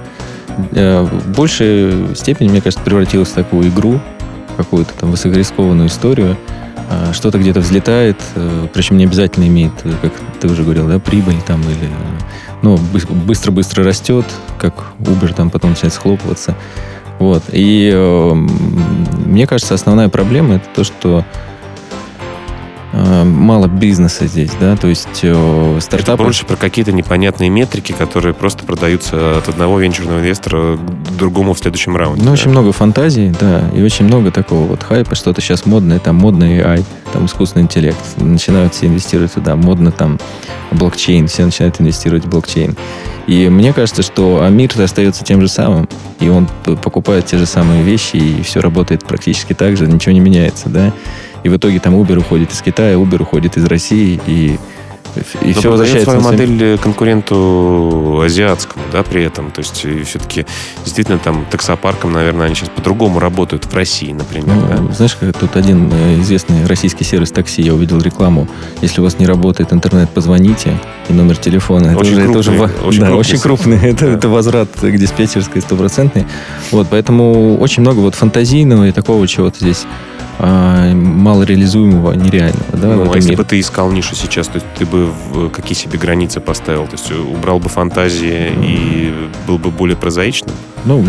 В 0.71 1.10
большей 1.36 2.15
степени, 2.15 2.49
мне 2.49 2.62
кажется, 2.62 2.84
превратилось 2.84 3.29
в 3.29 3.34
такую 3.34 3.69
игру, 3.69 3.99
какую-то 4.58 4.93
там 4.99 5.12
высокорискованную 5.12 5.88
историю, 5.88 6.38
а, 6.47 6.62
что-то 7.13 7.38
где-то 7.38 7.60
взлетает, 7.60 8.17
э, 8.36 8.67
причем 8.73 8.97
не 8.97 9.06
обязательно 9.06 9.47
имеет, 9.47 9.73
э, 9.84 9.91
как 10.01 10.12
ты 10.39 10.47
уже 10.47 10.63
говорил, 10.63 10.88
да, 10.88 10.99
прибыль 10.99 11.41
там 11.45 11.62
или 11.62 11.89
ну, 12.62 12.77
быстро-быстро 12.77 13.84
растет, 13.84 14.25
как 14.58 14.73
Uber 14.99 15.34
там 15.34 15.49
потом 15.49 15.71
начинает 15.71 15.93
схлопываться. 15.93 16.56
Вот. 17.19 17.43
И 17.51 17.91
э, 17.93 18.34
мне 18.34 19.47
кажется, 19.47 19.73
основная 19.73 20.10
проблема 20.10 20.56
это 20.56 20.65
то, 20.75 20.84
что 20.84 21.25
мало 22.93 23.67
бизнеса 23.67 24.27
здесь, 24.27 24.51
да, 24.60 24.75
то 24.75 24.88
есть 24.88 25.19
э, 25.23 25.79
стартапы... 25.82 26.13
Это 26.13 26.23
больше 26.23 26.45
про 26.45 26.56
какие-то 26.56 26.91
непонятные 26.91 27.49
метрики, 27.49 27.91
которые 27.91 28.36
просто 28.36 28.65
продаются 28.65 29.39
от 29.39 29.49
одного 29.49 29.79
венчурного 29.79 30.19
инвестора 30.19 30.77
к 30.77 31.17
другому 31.17 31.56
в 31.56 31.60
следующем 31.60 31.97
раунде. 31.97 32.21
Ну, 32.21 32.27
да? 32.27 32.34
очень 32.34 32.51
много 32.51 32.71
фантазий, 32.71 33.34
да, 33.39 33.63
и 33.73 33.82
очень 33.82 34.06
много 34.06 34.32
такого 34.32 34.67
вот 34.67 34.84
хайпа, 34.84 35.15
что-то 35.15 35.41
сейчас 35.41 35.65
модное, 35.65 35.97
там 35.97 36.17
модный 36.17 36.60
AI, 36.60 36.86
там 37.12 37.25
искусственный 37.25 37.63
интеллект, 37.63 37.97
начинают 38.17 38.75
все 38.75 38.86
инвестировать 38.86 39.34
туда, 39.34 39.56
модно 39.56 39.91
там 39.91 40.19
блокчейн, 40.71 41.27
все 41.27 41.45
начинают 41.45 41.82
инвестировать 41.82 42.25
в 42.25 42.29
блокчейн. 42.29 42.77
И 43.25 43.49
мне 43.49 43.73
кажется, 43.73 44.03
что 44.03 44.45
мир 44.49 44.71
остается 44.79 45.23
тем 45.23 45.41
же 45.41 45.47
самым, 45.47 45.88
и 46.19 46.29
он 46.29 46.47
покупает 46.65 47.25
те 47.25 47.38
же 47.38 47.45
самые 47.45 47.82
вещи, 47.82 48.17
и 48.17 48.41
все 48.43 48.60
работает 48.60 49.06
практически 49.06 49.53
так 49.53 49.77
же, 49.77 49.88
ничего 49.88 50.12
не 50.12 50.19
меняется, 50.19 50.69
да. 50.69 50.93
И 51.43 51.49
в 51.49 51.58
итоге 51.58 51.79
там 51.79 51.95
Uber 51.95 52.17
уходит 52.17 52.51
из 52.51 52.62
Китая, 52.62 52.95
Uber 52.95 53.21
уходит 53.21 53.58
из 53.58 53.65
России, 53.65 54.19
и 54.25 54.58
и 55.41 55.53
Но 55.53 55.60
все 55.60 55.69
возвращается 55.69 56.12
свою 56.12 56.21
модель 56.21 56.77
конкуренту 56.79 58.21
азиатскому, 58.23 58.84
да, 58.91 59.03
при 59.03 59.23
этом. 59.23 59.51
То 59.51 59.60
есть 59.60 59.86
все-таки 60.08 60.45
действительно 60.84 61.19
там 61.19 61.45
таксопарком, 61.49 62.13
наверное, 62.13 62.47
они 62.47 62.56
сейчас 62.56 62.69
по-другому 62.69 63.19
работают 63.19 63.65
в 63.65 63.73
России, 63.75 64.12
например. 64.12 64.56
Ну, 64.56 64.88
да? 64.88 64.93
Знаешь, 64.93 65.15
как 65.15 65.38
тут 65.38 65.56
один 65.56 65.91
э, 65.93 66.19
известный 66.21 66.65
российский 66.65 67.03
сервис 67.03 67.32
такси, 67.32 67.62
я 67.62 67.73
увидел 67.73 67.99
рекламу. 67.99 68.47
Если 68.82 69.01
у 69.01 69.03
вас 69.03 69.19
не 69.19 69.27
работает 69.27 69.71
интернет, 69.71 70.10
позвоните. 70.10 70.79
И 71.10 71.13
номер 71.13 71.38
телефона. 71.38 71.95
Очень 71.95 72.19
это 72.19 72.39
уже, 72.39 72.51
крупный, 72.51 72.69
это 72.69 72.86
уже, 72.86 72.88
очень, 72.88 72.99
да, 72.99 73.06
крупный. 73.08 73.19
очень 73.19 73.39
крупный. 73.39 73.77
Это, 73.93 74.06
да. 74.06 74.12
это 74.13 74.29
возврат 74.29 74.69
к 74.82 74.97
диспетчерской 74.97 75.62
стопроцентный. 75.62 76.25
Вот, 76.71 76.88
поэтому 76.89 77.58
очень 77.58 77.82
много 77.82 77.99
вот 77.99 78.15
фантазийного 78.15 78.88
и 78.88 78.91
такого 78.91 79.27
чего-то 79.27 79.60
здесь 79.60 79.86
а, 80.39 80.93
мало 80.93 81.43
реализуемого, 81.43 82.13
нереального. 82.13 82.65
Да, 82.74 82.88
ну, 82.96 83.12
а 83.12 83.15
если 83.15 83.32
мире. 83.32 83.38
бы 83.38 83.46
ты 83.46 83.60
искал 83.60 83.91
нишу 83.91 84.15
сейчас, 84.15 84.48
то 84.48 84.56
есть 84.56 84.65
ты 84.78 84.86
бы 84.86 85.10
в 85.32 85.50
какие 85.50 85.78
себе 85.78 85.98
границы 85.98 86.39
поставил? 86.39 86.88
То 86.88 86.93
есть 86.93 87.12
убрал 87.12 87.60
бы 87.60 87.69
фантазии 87.69 88.52
mm. 88.52 88.65
и 88.65 89.13
был 89.48 89.58
бы 89.58 89.69
более 89.69 89.96
прозаичным? 89.96 90.56
Ну, 90.86 91.06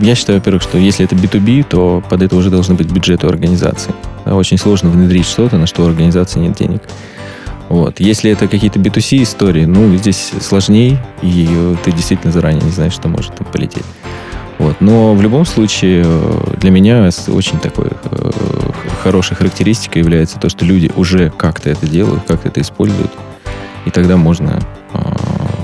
я 0.00 0.14
считаю, 0.14 0.38
во-первых, 0.38 0.62
что 0.62 0.76
если 0.76 1.04
это 1.04 1.14
B2B, 1.14 1.64
то 1.64 2.02
под 2.08 2.22
это 2.22 2.36
уже 2.36 2.50
должны 2.50 2.74
быть 2.74 2.90
бюджеты 2.90 3.26
организации. 3.26 3.94
очень 4.26 4.58
сложно 4.58 4.90
внедрить 4.90 5.26
что-то, 5.26 5.56
на 5.56 5.66
что 5.66 5.82
у 5.82 5.86
организации 5.86 6.40
нет 6.40 6.56
денег. 6.56 6.82
Вот. 7.68 8.00
Если 8.00 8.30
это 8.30 8.46
какие-то 8.48 8.78
B2C 8.78 9.22
истории, 9.22 9.64
ну, 9.64 9.96
здесь 9.96 10.32
сложнее, 10.40 10.98
и 11.22 11.74
ты 11.84 11.92
действительно 11.92 12.32
заранее 12.32 12.62
не 12.62 12.70
знаешь, 12.70 12.92
что 12.92 13.08
может 13.08 13.34
там 13.36 13.46
полететь. 13.50 13.84
Вот. 14.64 14.80
Но 14.80 15.14
в 15.14 15.20
любом 15.20 15.44
случае 15.44 16.02
э, 16.06 16.56
для 16.56 16.70
меня 16.70 17.10
очень 17.28 17.58
такой 17.58 17.88
э, 18.04 18.30
хорошей 19.02 19.36
характеристикой 19.36 20.00
является 20.00 20.38
то, 20.40 20.48
что 20.48 20.64
люди 20.64 20.90
уже 20.96 21.28
как-то 21.28 21.68
это 21.68 21.86
делают, 21.86 22.24
как-то 22.26 22.48
это 22.48 22.62
используют. 22.62 23.12
И 23.84 23.90
тогда 23.90 24.16
можно 24.16 24.58
а, 24.94 25.14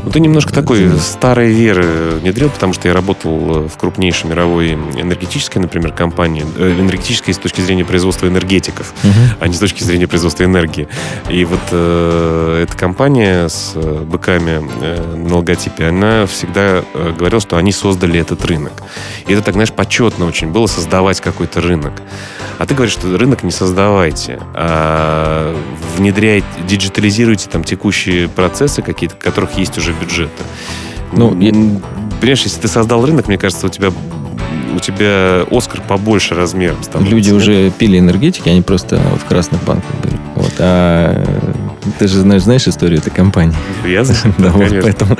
ну, 0.04 0.10
ты 0.10 0.20
немножко 0.20 0.52
такой 0.52 0.98
старой 0.98 1.52
веры 1.52 2.18
внедрил, 2.20 2.50
потому 2.50 2.72
что 2.72 2.88
я 2.88 2.94
работал 2.94 3.68
в 3.68 3.76
крупнейшей 3.76 4.30
мировой 4.30 4.72
энергетической, 4.72 5.58
например, 5.58 5.92
компании, 5.92 6.44
э, 6.56 6.72
энергетической 6.78 7.32
с 7.32 7.38
точки 7.38 7.60
зрения 7.60 7.84
производства 7.84 8.26
энергетиков, 8.26 8.92
угу. 9.02 9.12
а 9.40 9.48
не 9.48 9.54
с 9.54 9.58
точки 9.58 9.82
зрения 9.82 10.06
производства 10.06 10.44
энергии. 10.44 10.88
И 11.28 11.44
вот 11.44 11.60
э, 11.70 12.62
эта 12.62 12.76
компания 12.76 13.48
с 13.48 13.72
э, 13.74 14.04
быками 14.04 14.62
э, 14.80 15.16
на 15.16 15.36
логотипе, 15.36 15.86
она 15.86 16.26
всегда 16.26 16.82
э, 16.94 17.14
говорила, 17.16 17.40
что 17.40 17.56
они 17.56 17.72
создали 17.72 18.20
этот 18.20 18.44
рынок. 18.44 18.72
И 19.26 19.32
это 19.32 19.42
так, 19.42 19.54
знаешь, 19.54 19.72
почетно 19.72 20.26
очень 20.26 20.48
было 20.48 20.66
создавать 20.66 21.20
какой-то 21.20 21.60
рынок. 21.60 21.92
А 22.58 22.66
ты 22.66 22.74
говоришь, 22.74 22.92
что 22.92 23.16
рынок 23.16 23.42
не 23.42 23.50
создавайте, 23.50 24.38
а 24.54 25.56
внедряйте, 25.96 26.46
диджитализируйте 26.66 27.48
там 27.48 27.64
текущие 27.64 28.28
процессы 28.28 28.82
какие-то, 28.82 29.16
которых 29.16 29.56
есть 29.56 29.78
уже 29.78 29.89
бюджета. 29.92 30.42
Ну, 31.12 31.38
я... 31.40 31.52
Понимаешь, 32.20 32.42
если 32.42 32.60
ты 32.60 32.68
создал 32.68 33.04
рынок, 33.04 33.28
мне 33.28 33.38
кажется, 33.38 33.66
у 33.66 33.70
тебя 33.70 33.90
у 34.74 34.78
тебя 34.78 35.44
Оскар 35.50 35.80
побольше 35.86 36.34
размером 36.34 36.82
становится. 36.82 37.14
Люди 37.14 37.30
уже 37.30 37.70
пили 37.70 37.98
энергетики, 37.98 38.48
они 38.48 38.62
просто 38.62 39.00
в 39.22 39.28
красных 39.28 39.62
банках 39.64 39.90
были. 40.02 40.14
Вот. 40.36 40.52
А 40.58 41.24
ты 41.98 42.08
же 42.08 42.20
знаешь, 42.20 42.42
знаешь 42.42 42.66
историю 42.68 43.00
этой 43.00 43.10
компании. 43.10 43.56
Я 43.84 44.04
знаю, 44.04 44.34
да, 44.38 44.50
вот, 44.50 44.70
поэтому, 44.82 45.16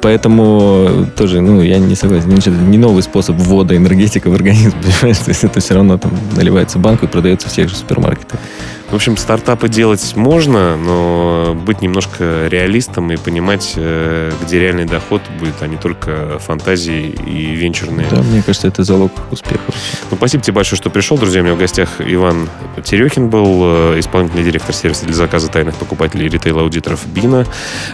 поэтому 0.00 1.06
тоже, 1.16 1.40
ну, 1.40 1.62
я 1.62 1.78
не 1.78 1.94
согласен. 1.94 2.30
Не 2.70 2.78
новый 2.78 3.02
способ 3.02 3.36
ввода 3.36 3.76
энергетика 3.76 4.28
в 4.28 4.34
организм, 4.34 4.76
понимаешь? 4.82 5.18
То 5.18 5.30
есть 5.30 5.44
это 5.44 5.60
все 5.60 5.74
равно 5.74 5.98
там 5.98 6.12
наливается 6.36 6.78
в 6.78 6.82
банку 6.82 7.06
и 7.06 7.08
продается 7.08 7.48
в 7.48 7.52
тех 7.52 7.68
же 7.68 7.76
супермаркетах. 7.76 8.40
В 8.90 8.94
общем, 8.94 9.16
стартапы 9.16 9.68
делать 9.68 10.16
можно, 10.16 10.76
но 10.76 11.54
быть 11.54 11.80
немножко 11.80 12.48
реалистом 12.48 13.12
и 13.12 13.16
понимать, 13.16 13.74
э, 13.76 14.32
где 14.42 14.58
реальный 14.58 14.84
доход 14.84 15.22
будет, 15.38 15.54
а 15.60 15.68
не 15.68 15.76
только 15.76 16.40
фантазии 16.40 17.06
и 17.24 17.54
венчурные. 17.54 18.08
Да, 18.10 18.20
мне 18.20 18.42
кажется, 18.42 18.66
это 18.66 18.82
залог 18.82 19.12
успеха. 19.30 19.60
Ну, 20.10 20.16
спасибо 20.16 20.42
тебе 20.42 20.54
большое, 20.54 20.76
что 20.76 20.90
пришел. 20.90 21.16
Друзья, 21.16 21.40
у 21.40 21.44
меня 21.44 21.54
в 21.54 21.58
гостях 21.58 21.88
Иван 22.00 22.48
Терехин 22.84 23.30
был, 23.30 23.60
э, 23.62 24.00
исполнительный 24.00 24.42
директор 24.42 24.74
сервиса 24.74 25.04
для 25.06 25.14
заказа 25.14 25.46
тайных 25.46 25.76
покупателей 25.76 26.26
и 26.26 26.28
ритейл-аудиторов 26.28 27.06
Бина. 27.06 27.46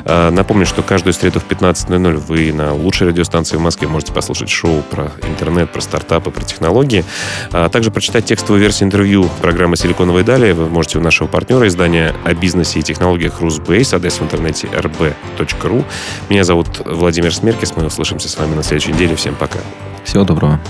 Э, 0.06 0.30
напомню, 0.30 0.64
что 0.64 0.80
каждую 0.80 1.12
среду 1.12 1.40
в 1.40 1.44
15.00 1.46 2.16
вы 2.16 2.54
на 2.54 2.72
лучшей 2.72 3.08
радиостанции 3.08 3.58
в 3.58 3.60
Москве 3.60 3.86
можете 3.86 4.14
послушать 4.14 4.48
шоу 4.48 4.80
про 4.90 5.12
интернет, 5.28 5.70
про 5.70 5.82
стартапы, 5.82 6.30
про 6.30 6.42
технологии. 6.42 7.04
А 7.52 7.68
также 7.68 7.90
прочитать 7.90 8.24
текстовую 8.24 8.62
версию 8.62 8.86
интервью 8.86 9.28
программы 9.42 9.76
«Силиконовые 9.76 10.24
дали». 10.24 10.52
Вы 10.52 10.70
можете 10.70 10.85
можете 10.86 10.98
у 10.98 11.02
нашего 11.02 11.26
партнера 11.26 11.66
издания 11.66 12.14
о 12.24 12.32
бизнесе 12.32 12.78
и 12.78 12.82
технологиях 12.82 13.40
Русбейс, 13.40 13.92
адрес 13.92 14.20
в 14.20 14.22
интернете 14.22 14.68
rb.ru. 14.68 15.84
Меня 16.28 16.44
зовут 16.44 16.80
Владимир 16.84 17.34
Смеркис. 17.34 17.72
Мы 17.74 17.86
услышимся 17.86 18.28
с 18.28 18.36
вами 18.38 18.54
на 18.54 18.62
следующей 18.62 18.92
неделе. 18.92 19.16
Всем 19.16 19.34
пока. 19.34 19.58
Всего 20.04 20.22
доброго. 20.22 20.60